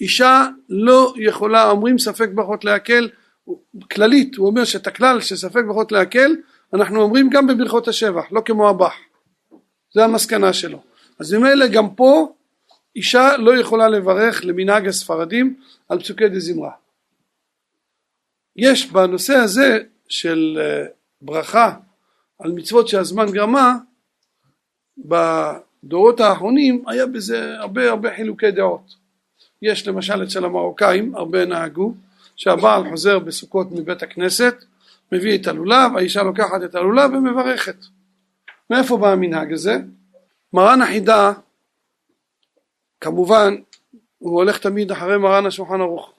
אישה 0.00 0.46
לא 0.68 1.14
יכולה 1.16 1.70
אומרים 1.70 1.98
ספק 1.98 2.28
ברכות 2.34 2.64
להקל 2.64 3.08
כללית 3.92 4.36
הוא 4.36 4.46
אומר 4.46 4.64
שאת 4.64 4.86
הכלל 4.86 5.20
של 5.20 5.36
ספק 5.36 5.62
ברכות 5.66 5.92
להקל 5.92 6.36
אנחנו 6.74 7.02
אומרים 7.02 7.30
גם 7.30 7.46
בברכות 7.46 7.88
השבח 7.88 8.24
לא 8.32 8.42
כמו 8.44 8.68
הבח. 8.68 8.94
זה 9.94 10.04
המסקנה 10.04 10.52
שלו. 10.52 10.82
אז 11.18 11.34
ממילא 11.34 11.66
גם 11.66 11.94
פה 11.94 12.34
אישה 12.96 13.36
לא 13.36 13.58
יכולה 13.58 13.88
לברך 13.88 14.44
למנהג 14.44 14.88
הספרדים 14.88 15.60
על 15.88 16.00
פסוקי 16.00 16.28
דה 16.28 16.38
זמרה. 16.38 16.70
יש 18.56 18.90
בנושא 18.90 19.34
הזה 19.34 19.78
של 20.08 20.58
אה, 20.60 20.86
ברכה 21.22 21.74
על 22.38 22.52
מצוות 22.52 22.88
שהזמן 22.88 23.26
גרמה 23.30 23.76
בדורות 25.84 26.20
האחרונים 26.20 26.84
היה 26.86 27.06
בזה 27.06 27.58
הרבה 27.58 27.90
הרבה 27.90 28.16
חילוקי 28.16 28.50
דעות. 28.50 28.94
יש 29.62 29.88
למשל 29.88 30.22
אצל 30.22 30.44
המרוקאים 30.44 31.14
הרבה 31.14 31.44
נהגו 31.44 31.94
שהבעל 32.36 32.90
חוזר 32.90 33.18
בסוכות 33.18 33.72
מבית 33.72 34.02
הכנסת, 34.02 34.54
מביא 35.12 35.38
את 35.38 35.46
הלולב, 35.46 35.96
האישה 35.96 36.22
לוקחת 36.22 36.62
את 36.64 36.74
הלולב 36.74 37.10
ומברכת. 37.12 37.76
מאיפה 38.70 38.96
בא 38.96 39.12
המנהג 39.12 39.52
הזה? 39.52 39.76
מרן 40.52 40.82
החידה, 40.82 41.32
כמובן, 43.00 43.54
הוא 44.18 44.36
הולך 44.36 44.58
תמיד 44.58 44.92
אחרי 44.92 45.18
מרן 45.18 45.46
השולחן 45.46 45.80
ערוך. 45.80 46.12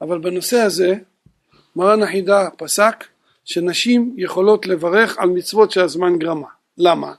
אבל 0.00 0.18
בנושא 0.18 0.56
הזה, 0.56 0.94
מרן 1.76 2.02
החידה 2.02 2.48
פסק 2.56 3.04
שנשים 3.44 4.14
יכולות 4.18 4.66
לברך 4.66 5.18
על 5.18 5.28
מצוות 5.28 5.70
שהזמן 5.70 6.18
גרמה. 6.18 6.48
למה? 6.78 7.14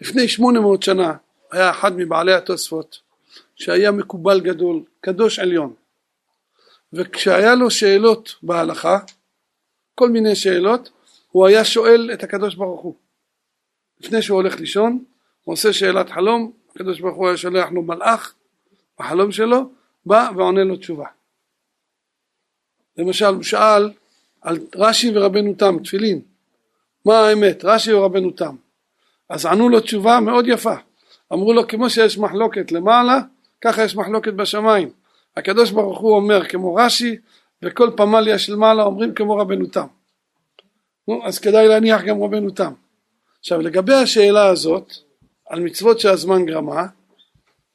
לפני 0.00 0.28
800 0.28 0.82
שנה 0.82 1.16
היה 1.50 1.70
אחד 1.70 1.96
מבעלי 1.96 2.34
התוספות 2.34 3.00
שהיה 3.56 3.90
מקובל 3.90 4.40
גדול, 4.40 4.82
קדוש 5.00 5.38
עליון, 5.38 5.74
וכשהיה 6.92 7.54
לו 7.54 7.70
שאלות 7.70 8.34
בהלכה, 8.42 8.98
כל 9.94 10.10
מיני 10.10 10.36
שאלות, 10.36 10.90
הוא 11.30 11.46
היה 11.46 11.64
שואל 11.64 12.10
את 12.12 12.22
הקדוש 12.22 12.54
ברוך 12.54 12.80
הוא. 12.80 12.94
לפני 14.00 14.22
שהוא 14.22 14.36
הולך 14.36 14.60
לישון, 14.60 15.04
הוא 15.44 15.52
עושה 15.52 15.72
שאלת 15.72 16.10
חלום, 16.10 16.52
הקדוש 16.70 17.00
ברוך 17.00 17.16
הוא 17.16 17.28
היה 17.28 17.36
שולח 17.36 17.68
לו 17.72 17.82
מלאך 17.82 18.34
בחלום 18.98 19.32
שלו, 19.32 19.70
בא 20.06 20.30
ועונה 20.36 20.64
לו 20.64 20.76
תשובה. 20.76 21.06
למשל 22.96 23.26
הוא 23.26 23.42
שאל 23.42 23.90
על 24.40 24.58
רש"י 24.74 25.10
ורבנו 25.14 25.54
תם, 25.54 25.76
תפילין, 25.84 26.20
מה 27.04 27.18
האמת, 27.18 27.64
רש"י 27.64 27.92
או 27.92 28.04
רבנו 28.04 28.30
תם? 28.30 28.56
אז 29.30 29.46
ענו 29.46 29.68
לו 29.68 29.80
תשובה 29.80 30.20
מאוד 30.20 30.46
יפה, 30.48 30.74
אמרו 31.32 31.52
לו 31.52 31.68
כמו 31.68 31.90
שיש 31.90 32.18
מחלוקת 32.18 32.72
למעלה, 32.72 33.20
ככה 33.60 33.84
יש 33.84 33.96
מחלוקת 33.96 34.32
בשמיים. 34.32 34.90
הקדוש 35.36 35.70
ברוך 35.70 35.98
הוא 35.98 36.16
אומר 36.16 36.44
כמו 36.44 36.74
רש"י, 36.74 37.16
וכל 37.62 37.90
פמליה 37.96 38.38
של 38.38 38.56
מעלה 38.56 38.82
אומרים 38.82 39.14
כמו 39.14 39.36
רבנו 39.36 39.66
תם. 39.66 39.86
נו, 41.08 41.20
אז 41.24 41.38
כדאי 41.38 41.68
להניח 41.68 42.02
גם 42.02 42.22
רבנו 42.22 42.50
תם. 42.50 42.72
עכשיו 43.40 43.60
לגבי 43.60 43.94
השאלה 43.94 44.46
הזאת, 44.46 44.92
על 45.48 45.60
מצוות 45.60 46.00
שהזמן 46.00 46.46
גרמה, 46.46 46.86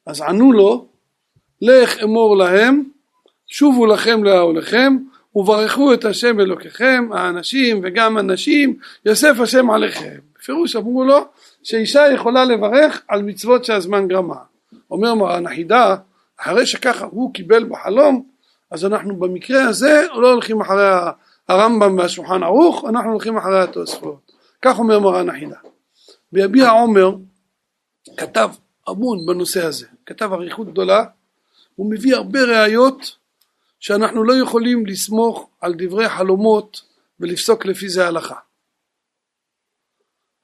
אז 0.07 0.21
ענו 0.21 0.51
לו, 0.51 0.85
לך 1.61 2.03
אמור 2.03 2.37
להם, 2.37 2.83
שובו 3.47 3.85
לכם 3.85 4.23
לאהוליכם, 4.23 4.97
וברכו 5.35 5.93
את 5.93 6.05
השם 6.05 6.39
אלוקיכם, 6.39 7.09
האנשים 7.13 7.79
וגם 7.83 8.17
הנשים, 8.17 8.79
יוסף 9.05 9.39
השם 9.39 9.69
עליכם. 9.69 10.19
בפירוש 10.43 10.75
אמרו 10.75 11.03
לו 11.03 11.25
שאישה 11.63 12.01
יכולה 12.13 12.45
לברך 12.45 13.01
על 13.07 13.21
מצוות 13.21 13.65
שהזמן 13.65 14.07
גרמה. 14.07 14.35
אומר 14.91 15.13
מרן 15.13 15.47
החידה, 15.47 15.95
אחרי 16.37 16.65
שככה 16.65 17.05
הוא 17.05 17.33
קיבל 17.33 17.63
בחלום, 17.63 18.25
אז 18.71 18.85
אנחנו 18.85 19.15
במקרה 19.15 19.63
הזה 19.63 20.05
לא 20.15 20.31
הולכים 20.31 20.61
אחרי 20.61 20.87
הרמב"ם 21.47 21.97
והשולחן 21.97 22.43
ערוך, 22.43 22.85
אנחנו 22.89 23.11
הולכים 23.11 23.37
אחרי 23.37 23.59
התוספות. 23.59 24.31
כך 24.61 24.79
אומר 24.79 24.99
מרן 24.99 25.29
החידה. 25.29 25.55
ביביע 26.31 26.69
עומר 26.69 27.15
כתב 28.17 28.49
המון 28.87 29.25
בנושא 29.25 29.65
הזה, 29.65 29.85
כתב 30.05 30.29
אריכות 30.33 30.67
גדולה, 30.67 31.03
הוא 31.75 31.91
מביא 31.91 32.15
הרבה 32.15 32.43
ראיות 32.43 33.17
שאנחנו 33.79 34.23
לא 34.23 34.33
יכולים 34.33 34.85
לסמוך 34.85 35.49
על 35.61 35.73
דברי 35.77 36.09
חלומות 36.09 36.81
ולפסוק 37.19 37.65
לפי 37.65 37.89
זה 37.89 38.07
הלכה. 38.07 38.35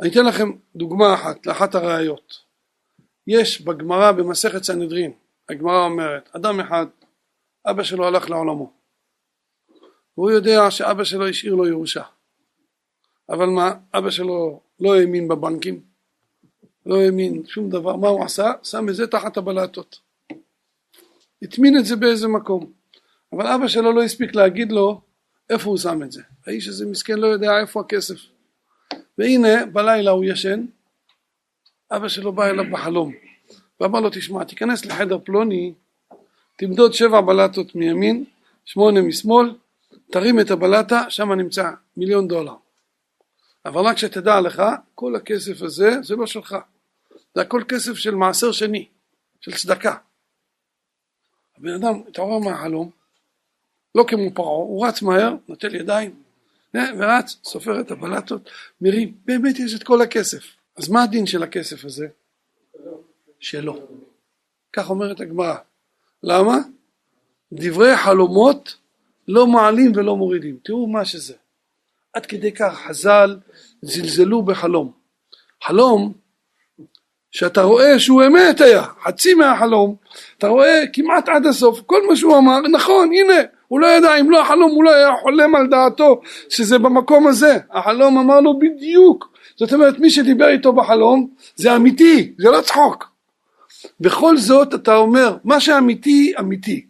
אני 0.02 0.10
אתן 0.10 0.26
לכם 0.26 0.52
דוגמה 0.76 1.14
אחת 1.14 1.46
לאחת 1.46 1.76
הראיות. 1.76 2.50
יש 3.28 3.62
בגמרא 3.62 4.12
במסכת 4.12 4.64
סנהדרין, 4.64 5.12
הגמרא 5.50 5.86
אומרת, 5.86 6.30
אדם 6.36 6.60
אחד, 6.60 6.86
אבא 7.66 7.84
שלו 7.84 8.08
הלך 8.08 8.30
לעולמו, 8.30 8.74
והוא 10.18 10.32
יודע 10.32 10.72
שאבא 10.72 11.04
שלו 11.04 11.28
השאיר 11.28 11.56
לו 11.56 11.68
ירושה, 11.68 12.04
אבל 13.30 13.46
מה, 13.46 13.74
אבא 13.94 14.10
שלו 14.10 14.62
לא 14.80 14.96
האמין 14.96 15.28
בבנקים, 15.28 15.82
לא 16.86 17.02
האמין 17.02 17.46
שום 17.46 17.70
דבר, 17.70 17.96
מה 17.96 18.08
הוא 18.08 18.26
עשה? 18.26 18.52
שם 18.64 18.90
את 18.90 18.96
זה 18.96 19.08
תחת 19.08 19.38
הבלטות. 19.38 20.00
הטמין 21.42 21.78
את 21.78 21.86
זה 21.86 21.96
באיזה 21.96 22.28
מקום, 22.28 22.72
אבל 23.34 23.48
אבא 23.48 23.68
שלו 23.68 23.92
לא 23.94 24.04
הספיק 24.04 24.36
להגיד 24.36 24.72
לו 24.72 25.02
איפה 25.50 25.70
הוא 25.70 25.78
שם 25.78 26.04
את 26.04 26.12
זה. 26.12 26.22
האיש 26.48 26.68
הזה 26.68 26.86
מסכן 26.86 27.20
לא 27.20 27.28
יודע 27.28 27.60
איפה 27.62 27.82
הכסף. 27.82 28.39
והנה 29.20 29.66
בלילה 29.66 30.12
הוא 30.12 30.26
ישן, 30.26 30.66
אבא 31.92 32.08
שלו 32.08 32.32
בא 32.32 32.46
אליו 32.46 32.64
בחלום 32.72 33.14
ואמר 33.80 34.00
לו 34.00 34.10
תשמע 34.10 34.44
תיכנס 34.44 34.86
לחדר 34.86 35.20
פלוני 35.24 35.74
תמדוד 36.58 36.94
שבע 36.94 37.22
בלטות 37.22 37.76
מימין 37.76 38.26
שמונה 38.66 39.02
משמאל 39.02 39.56
תרים 40.12 40.40
את 40.40 40.52
הבלטה 40.52 41.10
שם 41.10 41.32
נמצא 41.32 41.72
מיליון 41.98 42.28
דולר. 42.28 42.56
אבל 43.66 43.82
רק 43.82 43.98
שתדע 43.98 44.42
לך 44.42 44.64
כל 44.96 45.16
הכסף 45.16 45.62
הזה 45.62 46.02
זה 46.02 46.16
לא 46.16 46.28
שלך. 46.28 46.56
זה 47.36 47.42
הכל 47.42 47.64
כסף 47.70 47.94
של 47.94 48.16
מעשר 48.16 48.52
שני 48.52 48.88
של 49.42 49.52
צדקה. 49.52 49.96
הבן 51.58 51.74
אדם 51.74 52.02
התעורר 52.08 52.40
מהחלום 52.40 52.90
לא 53.96 54.06
כמו 54.08 54.34
פרעה 54.34 54.50
הוא 54.50 54.88
רץ 54.88 55.02
מהר 55.02 55.36
נוטל 55.48 55.76
ידיים 55.76 56.24
ורץ, 56.76 57.38
סופר 57.44 57.80
את 57.80 57.92
הבלטות, 57.92 58.50
מרים, 58.82 59.14
באמת 59.26 59.60
יש 59.60 59.76
את 59.76 59.84
כל 59.84 60.02
הכסף. 60.02 60.44
אז 60.78 60.90
מה 60.90 61.04
הדין 61.04 61.26
של 61.26 61.44
הכסף 61.44 61.86
הזה? 61.86 62.08
שלו. 63.40 63.88
כך 64.74 64.90
אומרת 64.90 65.20
הגמרא. 65.20 65.56
למה? 66.24 66.58
דברי 67.54 67.98
חלומות 67.98 68.76
לא 69.28 69.48
מעלים 69.48 69.92
ולא 69.96 70.16
מורידים. 70.16 70.58
תראו 70.64 70.88
מה 70.88 71.06
שזה. 71.06 71.34
עד 72.14 72.26
כדי 72.26 72.52
כך 72.52 72.82
חז"ל 72.88 73.40
זלזלו 73.82 74.42
בחלום. 74.42 74.92
חלום 75.64 76.14
שאתה 77.32 77.62
רואה 77.62 78.00
שהוא 78.00 78.24
אמת 78.24 78.62
היה, 78.62 78.84
חצי 79.04 79.34
מהחלום, 79.34 79.96
אתה 80.38 80.48
רואה 80.48 80.84
כמעט 80.94 81.30
עד 81.30 81.46
הסוף, 81.46 81.82
כל 81.86 82.08
מה 82.10 82.16
שהוא 82.16 82.38
אמר, 82.38 82.62
נכון, 82.72 83.10
הנה, 83.14 83.42
הוא 83.70 83.80
לא 83.80 83.88
ידע, 83.88 84.16
אם 84.16 84.32
לא 84.32 84.42
החלום 84.42 84.72
הוא 84.72 84.84
לא 84.84 84.96
היה 84.96 85.10
חולם 85.22 85.56
על 85.56 85.68
דעתו 85.68 86.22
שזה 86.50 86.80
במקום 86.80 87.28
הזה, 87.28 87.58
החלום 87.72 88.18
אמר 88.18 88.40
לו 88.42 88.60
בדיוק, 88.60 89.38
זאת 89.56 89.74
אומרת 89.74 90.00
מי 90.00 90.10
שדיבר 90.10 90.48
איתו 90.48 90.74
בחלום 90.74 91.30
זה 91.56 91.76
אמיתי, 91.76 92.34
זה 92.38 92.50
לא 92.50 92.62
צחוק. 92.62 93.10
בכל 94.00 94.38
זאת 94.38 94.74
אתה 94.74 94.96
אומר, 94.96 95.38
מה 95.44 95.60
שאמיתי, 95.60 96.34
אמיתי, 96.40 96.86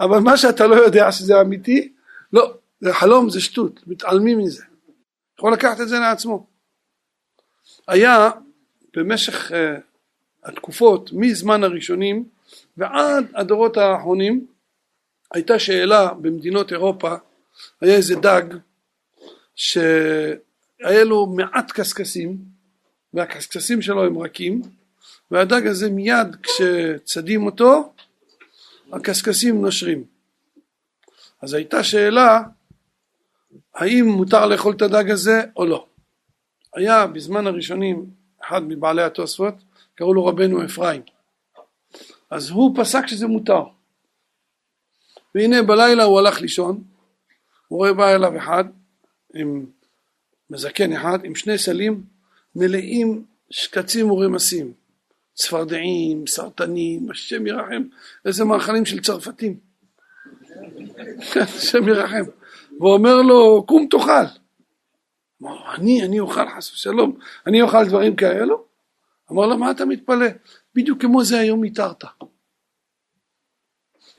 אבל 0.00 0.18
מה 0.18 0.36
שאתה 0.36 0.66
לא 0.66 0.74
יודע 0.74 1.12
שזה 1.12 1.40
אמיתי, 1.40 1.92
לא, 2.32 2.52
זה 2.80 2.92
חלום 2.92 3.30
זה 3.30 3.40
שטות, 3.40 3.80
מתעלמים 3.86 4.38
מזה, 4.38 4.62
יכול 5.38 5.52
לקחת 5.52 5.80
את 5.80 5.88
זה 5.88 5.98
לעצמו. 5.98 6.46
היה 7.88 8.30
במשך 8.96 9.50
uh, 9.50 9.54
התקופות 10.44 11.10
מזמן 11.12 11.64
הראשונים 11.64 12.24
ועד 12.76 13.26
הדורות 13.34 13.76
האחרונים 13.76 14.46
הייתה 15.34 15.58
שאלה 15.58 16.14
במדינות 16.14 16.72
אירופה, 16.72 17.14
היה 17.80 17.96
איזה 17.96 18.14
דג 18.16 18.42
שהיה 19.54 21.04
לו 21.04 21.26
מעט 21.26 21.72
קשקשים 21.72 22.36
והקשקשים 23.14 23.82
שלו 23.82 24.04
הם 24.04 24.18
רכים 24.18 24.62
והדג 25.30 25.66
הזה 25.66 25.90
מיד 25.90 26.36
כשצדים 26.42 27.46
אותו 27.46 27.92
הקשקשים 28.92 29.62
נושרים. 29.62 30.04
אז 31.42 31.54
הייתה 31.54 31.84
שאלה 31.84 32.42
האם 33.74 34.04
מותר 34.04 34.46
לאכול 34.46 34.74
את 34.76 34.82
הדג 34.82 35.10
הזה 35.10 35.42
או 35.56 35.66
לא. 35.66 35.86
היה 36.74 37.06
בזמן 37.06 37.46
הראשונים 37.46 38.10
אחד 38.44 38.62
מבעלי 38.62 39.02
התוספות 39.02 39.54
קראו 39.94 40.14
לו 40.14 40.26
רבנו 40.26 40.64
אפרים 40.64 41.02
אז 42.30 42.50
הוא 42.50 42.76
פסק 42.76 43.06
שזה 43.06 43.26
מותר 43.26 43.62
והנה 45.34 45.62
בלילה 45.62 46.04
הוא 46.04 46.18
הלך 46.18 46.40
לישון, 46.40 46.82
הוא 47.68 47.78
רואה 47.78 47.92
בא 47.92 48.14
אליו 48.14 48.36
אחד 48.38 48.64
עם 49.34 49.66
מזקן 50.50 50.92
אחד 50.92 51.18
עם 51.24 51.34
שני 51.34 51.58
סלים 51.58 52.02
מלאים 52.56 53.24
שקצים 53.50 54.10
ורמסים, 54.10 54.72
צפרדעים, 55.34 56.26
סרטנים, 56.26 57.10
השם 57.10 57.46
ירחם, 57.46 57.82
איזה 58.24 58.44
מאכלים 58.44 58.86
של 58.86 59.00
צרפתים, 59.00 59.58
השם 61.36 61.88
ירחם, 61.88 62.24
ואומר 62.80 63.22
לו 63.22 63.64
קום 63.68 63.86
תאכל, 63.90 64.40
אני, 65.74 66.02
אני 66.02 66.20
אוכל 66.20 66.48
חס 66.56 66.72
ושלום, 66.72 67.18
אני 67.46 67.62
אוכל 67.62 67.88
דברים 67.88 68.16
כאלו? 68.16 68.64
אמר 69.32 69.46
לו 69.46 69.58
מה 69.58 69.70
אתה 69.70 69.84
מתפלא, 69.84 70.26
בדיוק 70.74 71.00
כמו 71.00 71.24
זה 71.24 71.38
היום 71.38 71.64
התרת 71.64 72.04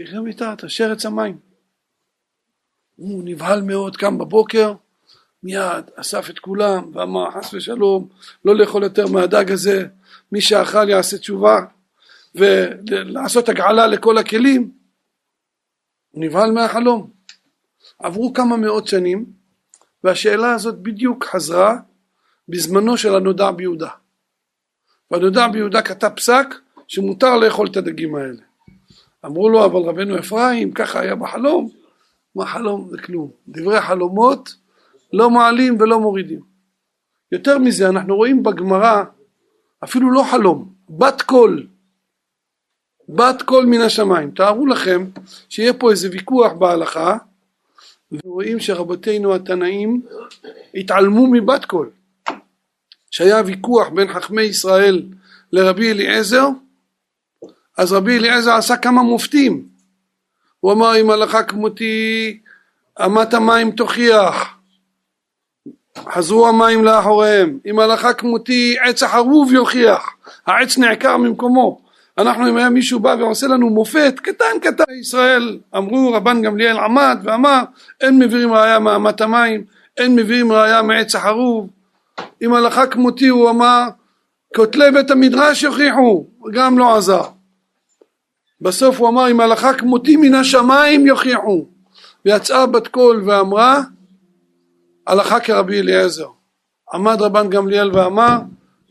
תחיה 0.05 0.21
מיתת, 0.21 0.63
שרץ 0.67 1.05
המים. 1.05 1.37
הוא 2.95 3.21
נבהל 3.25 3.61
מאוד, 3.61 3.97
קם 3.97 4.17
בבוקר, 4.17 4.73
מיד 5.43 5.89
אסף 5.95 6.29
את 6.29 6.39
כולם 6.39 6.91
ואמר 6.93 7.31
חס 7.31 7.53
ושלום 7.53 8.09
לא 8.45 8.55
לאכול 8.55 8.83
יותר 8.83 9.07
מהדג 9.07 9.51
הזה, 9.51 9.87
מי 10.31 10.41
שאכל 10.41 10.89
יעשה 10.89 11.17
תשובה 11.17 11.59
ולעשות 12.35 13.49
הגעלה 13.49 13.87
לכל 13.87 14.17
הכלים. 14.17 14.71
הוא 16.11 16.25
נבהל 16.25 16.51
מהחלום. 16.51 17.11
עברו 17.99 18.33
כמה 18.33 18.57
מאות 18.57 18.87
שנים 18.87 19.25
והשאלה 20.03 20.53
הזאת 20.53 20.79
בדיוק 20.79 21.25
חזרה 21.25 21.77
בזמנו 22.47 22.97
של 22.97 23.15
הנודע 23.15 23.51
ביהודה. 23.51 23.89
והנודע 25.11 25.47
ביהודה 25.47 25.81
כתב 25.81 26.09
פסק 26.15 26.45
שמותר 26.87 27.37
לאכול 27.37 27.67
את 27.71 27.77
הדגים 27.77 28.15
האלה. 28.15 28.50
אמרו 29.25 29.49
לו 29.49 29.65
אבל 29.65 29.81
רבנו 29.81 30.19
אפרים 30.19 30.71
ככה 30.71 30.99
היה 30.99 31.15
בחלום. 31.15 31.69
מה 32.35 32.45
חלום? 32.45 32.87
זה 32.89 32.97
כלום. 32.97 33.31
דברי 33.47 33.81
חלומות 33.81 34.55
לא 35.13 35.29
מעלים 35.29 35.77
ולא 35.79 35.99
מורידים. 35.99 36.39
יותר 37.31 37.57
מזה 37.57 37.89
אנחנו 37.89 38.15
רואים 38.15 38.43
בגמרא 38.43 39.03
אפילו 39.83 40.11
לא 40.11 40.23
חלום, 40.31 40.73
בת 40.89 41.21
קול. 41.21 41.67
בת 43.09 43.41
קול 43.41 43.65
מן 43.65 43.81
השמיים. 43.81 44.31
תארו 44.31 44.65
לכם 44.65 45.05
שיהיה 45.49 45.73
פה 45.73 45.91
איזה 45.91 46.09
ויכוח 46.11 46.53
בהלכה 46.53 47.17
ורואים 48.11 48.59
שרבותינו 48.59 49.35
התנאים 49.35 50.01
התעלמו 50.75 51.27
מבת 51.27 51.65
קול. 51.65 51.89
שהיה 53.11 53.41
ויכוח 53.45 53.89
בין 53.89 54.13
חכמי 54.13 54.41
ישראל 54.41 55.03
לרבי 55.51 55.91
אליעזר 55.91 56.47
אז 57.81 57.93
רבי 57.93 58.17
אליעזר 58.17 58.53
עשה 58.53 58.77
כמה 58.77 59.03
מופתים. 59.03 59.65
הוא 60.59 60.71
אמר 60.71 61.01
אם 61.01 61.09
הלכה 61.09 61.43
כמותי 61.43 62.39
אמת 63.05 63.33
המים 63.33 63.71
תוכיח. 63.71 64.57
חזרו 65.97 66.47
המים 66.47 66.83
לאחוריהם. 66.85 67.59
אם 67.65 67.79
הלכה 67.79 68.13
כמותי 68.13 68.75
עץ 68.79 69.03
החרוב 69.03 69.53
יוכיח. 69.53 70.09
העץ 70.47 70.77
נעקר 70.77 71.17
ממקומו. 71.17 71.81
אנחנו 72.17 72.49
אם 72.49 72.57
היה 72.57 72.69
מישהו 72.69 72.99
בא 72.99 73.15
ועושה 73.19 73.47
לנו 73.47 73.69
מופת 73.69 74.13
קטן 74.23 74.59
קטן. 74.61 74.83
ישראל 74.99 75.59
אמרו 75.77 76.13
רבן 76.13 76.41
גמליאל 76.41 76.77
עמד 76.77 77.19
ואמר 77.23 77.63
אין 78.01 78.19
מביאים 78.19 78.53
ראיה 78.53 78.79
מאמת 78.79 79.21
המים 79.21 79.63
אין 79.97 80.15
מביאים 80.15 80.51
ראיה 80.51 80.81
מעץ 80.81 81.15
החרוב. 81.15 81.69
אם 82.41 82.53
הלכה 82.53 82.87
כמותי 82.87 83.27
הוא 83.27 83.49
אמר 83.49 83.83
כותלי 84.55 84.91
בית 84.91 85.11
המדרש 85.11 85.63
יוכיחו. 85.63 86.27
גם 86.53 86.77
לא 86.77 86.95
עזר 86.95 87.40
בסוף 88.61 88.99
הוא 88.99 89.09
אמר 89.09 89.31
אם 89.31 89.39
הלכה 89.39 89.73
כמותי 89.73 90.15
מן 90.15 90.33
השמיים 90.33 91.07
יוכיחו. 91.07 91.65
ויצאה 92.25 92.67
בת 92.67 92.87
קול 92.87 93.29
ואמרה 93.29 93.81
הלכה 95.07 95.39
כרבי 95.39 95.79
אליעזר. 95.79 96.27
עמד 96.93 97.21
רבן 97.21 97.49
גמליאל 97.49 97.95
ואמר 97.95 98.37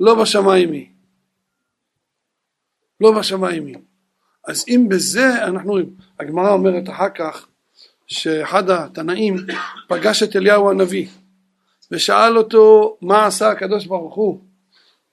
לא 0.01 0.15
בשמיים 0.15 0.73
היא. 0.73 0.87
לא 3.01 3.19
בשמיים 3.19 3.67
היא. 3.67 3.77
אז 4.49 4.65
אם 4.69 4.87
בזה 4.91 5.45
אנחנו 5.45 5.79
הגמרא 6.21 6.53
אומרת 6.53 6.89
אחר 6.89 7.09
כך 7.15 7.47
שאחד 8.07 8.71
התנאים 8.71 9.37
פגש 9.89 10.23
את 10.23 10.37
אליהו 10.37 10.71
הנביא 10.71 11.09
ושאל 11.91 12.39
אותו 12.39 12.97
מה 13.03 13.27
עשה 13.27 13.51
הקדוש 13.51 13.87
ברוך 13.87 14.15
הוא? 14.15 14.41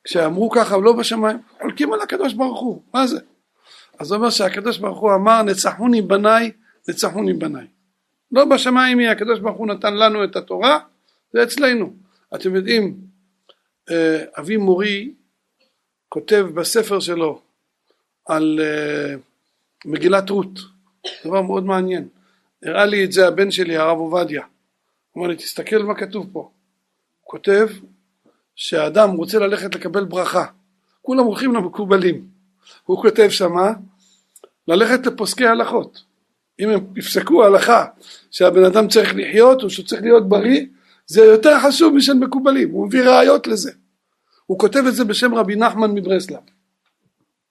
כשאמרו 0.04 0.50
ככה 0.50 0.78
לא 0.78 0.94
בשמיים. 0.94 1.38
חולקים 1.62 1.94
על 1.94 2.02
הקדוש 2.02 2.34
ברוך 2.34 2.60
הוא. 2.60 2.82
מה 2.94 3.08
זה 3.08 3.20
אז 4.00 4.12
הוא 4.12 4.18
אומר 4.18 4.30
שהקדוש 4.30 4.78
ברוך 4.78 5.00
הוא 5.00 5.14
אמר 5.16 5.42
נצחוני 5.42 6.02
בניי 6.02 6.52
נצחוני 6.90 7.34
בניי. 7.34 7.68
לא 8.32 8.46
בשמיים 8.46 9.00
היא 9.00 9.10
הקדוש 9.10 9.40
ברוך 9.40 9.58
הוא 9.58 9.68
נתן 9.68 9.94
לנו 9.94 10.24
את 10.24 10.36
התורה 10.36 10.80
זה 11.34 11.44
אצלנו. 11.44 11.94
אתם 12.36 12.56
יודעים 12.56 12.98
אה, 13.92 14.24
אבי 14.40 14.58
מורי 14.58 15.14
כותב 16.10 16.48
בספר 16.54 17.00
שלו 17.00 17.42
על 18.26 18.60
אה, 18.64 19.16
מגילת 19.86 20.30
רות. 20.30 20.60
דבר 21.26 21.42
מאוד 21.42 21.66
מעניין. 21.66 22.08
הראה 22.64 22.86
לי 22.86 23.06
את 23.06 23.12
זה 23.12 23.28
הבן 23.28 23.52
שלי 23.52 23.78
הרב 23.78 23.98
עובדיה. 23.98 24.44
אמר 25.18 25.28
לי 25.28 25.36
תסתכל 25.36 25.84
מה 25.84 25.96
כתוב 25.96 26.30
פה. 26.32 26.40
הוא 26.40 26.52
כותב 27.32 27.68
שהאדם 28.56 29.10
רוצה 29.10 29.40
ללכת 29.40 29.76
לקבל 29.76 30.06
ברכה. 30.06 30.46
כולם 31.02 31.24
הולכים 31.24 31.56
למקובלים 31.56 32.28
הוא 32.84 33.02
כותב 33.02 33.30
שמה 33.30 33.72
ללכת 34.68 35.06
לפוסקי 35.06 35.46
הלכות. 35.46 36.04
אם 36.60 36.70
הם 36.70 36.80
יפסקו 36.96 37.44
הלכה 37.46 37.86
שהבן 38.32 38.64
אדם 38.64 38.88
צריך 38.88 39.16
לחיות 39.16 39.64
או 39.64 39.70
שהוא 39.70 39.86
צריך 39.86 40.02
להיות 40.02 40.30
בריא 40.30 40.66
זה 41.08 41.22
יותר 41.22 41.60
חשוב 41.60 41.94
משל 41.94 42.14
מקובלים. 42.14 42.72
הוא 42.72 42.88
מביא 42.88 43.04
ראיות 43.04 43.48
לזה. 43.48 43.72
הוא 44.46 44.60
כותב 44.60 44.84
את 44.88 44.96
זה 44.96 45.06
בשם 45.06 45.36
רבי 45.36 45.56
נחמן 45.56 45.92
מברסלב. 45.92 46.40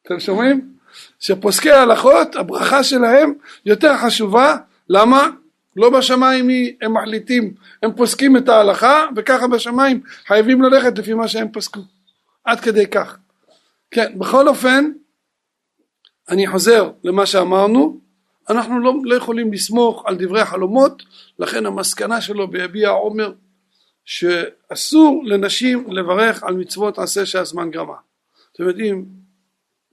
אתם 0.07 0.20
שומעים? 0.20 0.76
שפוסקי 1.20 1.70
ההלכות 1.70 2.37
הברכה 2.37 2.85
שלהם 2.85 3.35
יותר 3.66 3.96
חשובה. 3.96 4.57
למה? 4.88 5.29
לא 5.76 5.90
בשמיים 5.90 6.48
הם 6.83 6.94
מחליטים 6.94 7.55
הם 7.83 7.92
פוסקים 7.96 8.37
את 8.37 8.48
ההלכה 8.48 9.07
וככה 9.16 9.46
בשמיים 9.46 10.00
חייבים 10.26 10.62
ללכת 10.62 10.98
לפי 10.98 11.14
מה 11.14 11.29
שהם 11.29 11.48
פסקו. 11.52 11.81
עד 12.44 12.61
כדי 12.61 12.87
כך. 12.87 13.16
כן 13.90 14.18
בכל 14.18 14.48
אופן 14.48 14.90
אני 16.28 16.46
חוזר 16.46 16.90
למה 17.04 17.26
שאמרנו, 17.26 18.00
אנחנו 18.50 18.80
לא, 18.80 18.94
לא 19.04 19.14
יכולים 19.14 19.52
לסמוך 19.52 20.02
על 20.06 20.16
דברי 20.18 20.44
חלומות, 20.44 21.02
לכן 21.38 21.66
המסקנה 21.66 22.20
שלו 22.20 22.48
ביביע 22.48 22.88
עומר 22.88 23.32
שאסור 24.04 25.22
לנשים 25.26 25.92
לברך 25.92 26.42
על 26.42 26.54
מצוות 26.54 26.98
עשה 26.98 27.26
שהזמן 27.26 27.70
גרמה. 27.70 27.96
אתם 28.52 28.68
יודעים, 28.68 29.06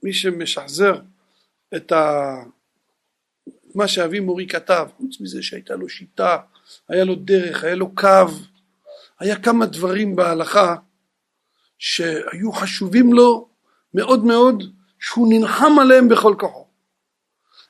מי 0.02 0.12
שמשחזר 0.12 1.00
את 1.76 1.92
ה... 1.92 2.34
מה 3.74 3.88
שאבי 3.88 4.20
מורי 4.20 4.46
כתב, 4.46 4.88
חוץ 4.96 5.20
מזה 5.20 5.42
שהייתה 5.42 5.74
לו 5.74 5.88
שיטה, 5.88 6.36
היה 6.88 7.04
לו 7.04 7.14
דרך, 7.14 7.64
היה 7.64 7.74
לו 7.74 7.94
קו, 7.94 8.26
היה 9.20 9.36
כמה 9.36 9.66
דברים 9.66 10.16
בהלכה 10.16 10.74
שהיו 11.78 12.52
חשובים 12.52 13.12
לו 13.12 13.48
מאוד 13.94 14.24
מאוד 14.24 14.64
שהוא 15.04 15.28
נלחם 15.28 15.78
עליהם 15.78 16.08
בכל 16.08 16.34
כוחו. 16.38 16.64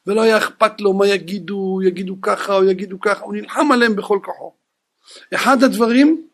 ולא 0.06 0.22
היה 0.22 0.38
אכפת 0.38 0.80
לו 0.80 0.92
מה 0.92 1.06
יגידו, 1.06 1.80
יגידו 1.82 2.16
ככה 2.22 2.56
או 2.56 2.64
יגידו 2.64 3.00
ככה, 3.00 3.24
הוא 3.24 3.34
נלחם 3.34 3.72
עליהם 3.72 3.96
בכל 3.96 4.18
כוחו. 4.24 4.52
אחד 5.34 5.62
הדברים 5.62 6.26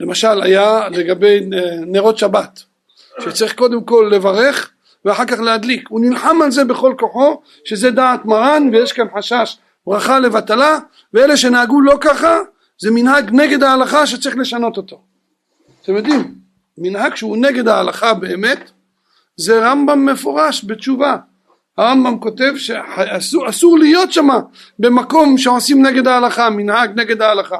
למשל 0.00 0.42
היה 0.42 0.88
לגבי 0.88 1.40
נרות 1.86 2.18
שבת 2.18 2.62
שצריך 3.20 3.54
קודם 3.54 3.84
כל 3.84 4.10
לברך 4.12 4.70
ואחר 5.04 5.24
כך 5.24 5.40
להדליק. 5.40 5.88
הוא 5.88 6.00
נלחם 6.00 6.42
על 6.42 6.50
זה 6.50 6.64
בכל 6.64 6.94
כוחו 6.98 7.42
שזה 7.64 7.90
דעת 7.90 8.24
מרן 8.24 8.68
ויש 8.72 8.92
כאן 8.92 9.06
חשש 9.16 9.56
ברכה 9.86 10.18
לבטלה 10.18 10.78
ואלה 11.12 11.36
שנהגו 11.36 11.80
לא 11.80 11.98
ככה 12.00 12.38
זה 12.78 12.90
מנהג 12.90 13.30
נגד 13.32 13.62
ההלכה 13.62 14.06
שצריך 14.06 14.36
לשנות 14.36 14.76
אותו. 14.76 15.02
אתם 15.82 15.96
יודעים 15.96 16.34
מנהג 16.78 17.14
שהוא 17.14 17.36
נגד 17.36 17.68
ההלכה 17.68 18.14
באמת 18.14 18.70
זה 19.36 19.70
רמב"ם 19.70 20.06
מפורש 20.06 20.64
בתשובה. 20.64 21.16
הרמב"ם 21.78 22.18
כותב 22.18 22.52
שאסור 22.56 23.78
להיות 23.78 24.12
שם 24.12 24.28
במקום 24.78 25.38
שעושים 25.38 25.86
נגד 25.86 26.06
ההלכה 26.06 26.50
מנהג 26.50 27.00
נגד 27.00 27.22
ההלכה. 27.22 27.58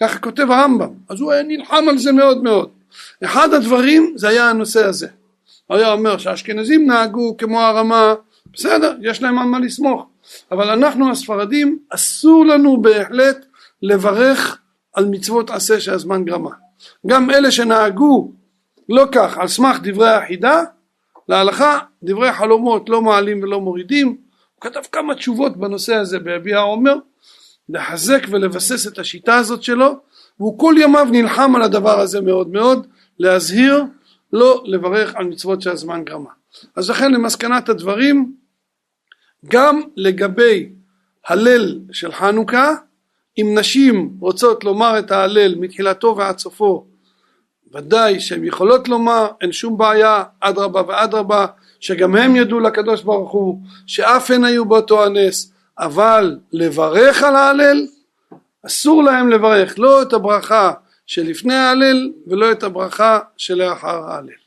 ככה 0.00 0.18
כותב 0.18 0.50
הרמב"ם. 0.50 0.90
אז 1.08 1.20
הוא 1.20 1.32
היה 1.32 1.42
נלחם 1.42 1.84
על 1.88 1.98
זה 1.98 2.12
מאוד 2.12 2.42
מאוד. 2.42 2.68
אחד 3.24 3.54
הדברים 3.54 4.12
זה 4.16 4.28
היה 4.28 4.50
הנושא 4.50 4.84
הזה. 4.84 5.08
היה 5.70 5.92
אומר 5.92 6.18
שהאשכנזים 6.18 6.86
נהגו 6.86 7.36
כמו 7.36 7.60
הרמה 7.60 8.14
בסדר 8.52 8.96
יש 9.02 9.22
להם 9.22 9.38
על 9.38 9.46
מה 9.46 9.58
לסמוך. 9.58 10.06
אבל 10.52 10.70
אנחנו 10.70 11.10
הספרדים 11.10 11.78
אסור 11.90 12.46
לנו 12.46 12.82
בהחלט 12.82 13.44
לברך 13.82 14.58
על 14.94 15.06
מצוות 15.06 15.50
עשה 15.50 15.80
שהזמן 15.80 16.24
גרמה. 16.24 16.50
גם 17.06 17.30
אלה 17.30 17.50
שנהגו 17.50 18.32
לא 18.88 19.06
כך 19.12 19.38
על 19.38 19.48
סמך 19.48 19.76
דברי 19.82 20.10
החידה 20.10 20.62
להלכה 21.28 21.78
דברי 22.02 22.32
חלומות 22.32 22.88
לא 22.88 23.02
מעלים 23.02 23.42
ולא 23.42 23.60
מורידים. 23.60 24.06
הוא 24.06 24.60
כתב 24.60 24.80
כמה 24.92 25.14
תשובות 25.14 25.56
בנושא 25.56 25.94
הזה 25.94 26.18
ביביע 26.18 26.58
העומר 26.58 26.96
לחזק 27.68 28.26
ולבסס 28.30 28.86
את 28.86 28.98
השיטה 28.98 29.36
הזאת 29.36 29.62
שלו 29.62 29.96
והוא 30.38 30.58
כל 30.58 30.74
ימיו 30.78 31.08
נלחם 31.12 31.56
על 31.56 31.62
הדבר 31.62 32.00
הזה 32.00 32.20
מאוד 32.20 32.48
מאוד 32.48 32.86
להזהיר 33.18 33.84
לא 34.32 34.62
לברך 34.66 35.14
על 35.14 35.24
מצוות 35.24 35.62
שהזמן 35.62 36.04
גרמה. 36.04 36.30
אז 36.76 36.90
לכן 36.90 37.12
למסקנת 37.12 37.68
הדברים 37.68 38.34
גם 39.48 39.80
לגבי 39.96 40.72
הלל 41.26 41.80
של 41.92 42.12
חנוכה 42.12 42.74
אם 43.38 43.54
נשים 43.58 44.16
רוצות 44.20 44.64
לומר 44.64 44.98
את 44.98 45.10
ההלל 45.10 45.54
מתחילתו 45.54 46.14
ועד 46.16 46.38
סופו 46.38 46.86
ודאי 47.74 48.20
שהן 48.20 48.44
יכולות 48.44 48.88
לומר 48.88 49.26
אין 49.40 49.52
שום 49.52 49.78
בעיה 49.78 50.22
אדרבה 50.40 50.82
ואדרבה 50.88 51.46
שגם 51.80 52.16
הם 52.16 52.36
ידעו 52.36 52.60
לקדוש 52.60 53.02
ברוך 53.02 53.32
הוא 53.32 53.58
שאף 53.86 54.30
הן 54.30 54.44
היו 54.44 54.64
באותו 54.64 55.04
הנס 55.04 55.52
אבל 55.78 56.38
לברך 56.52 57.22
על 57.22 57.36
ההלל 57.36 57.86
אסור 58.66 59.02
להם 59.02 59.28
לברך 59.28 59.78
לא 59.78 60.02
את 60.02 60.12
הברכה 60.12 60.72
שלפני 61.06 61.54
ההלל 61.54 62.10
ולא 62.26 62.52
את 62.52 62.62
הברכה 62.62 63.18
שלאחר 63.36 64.04
ההלל 64.10 64.43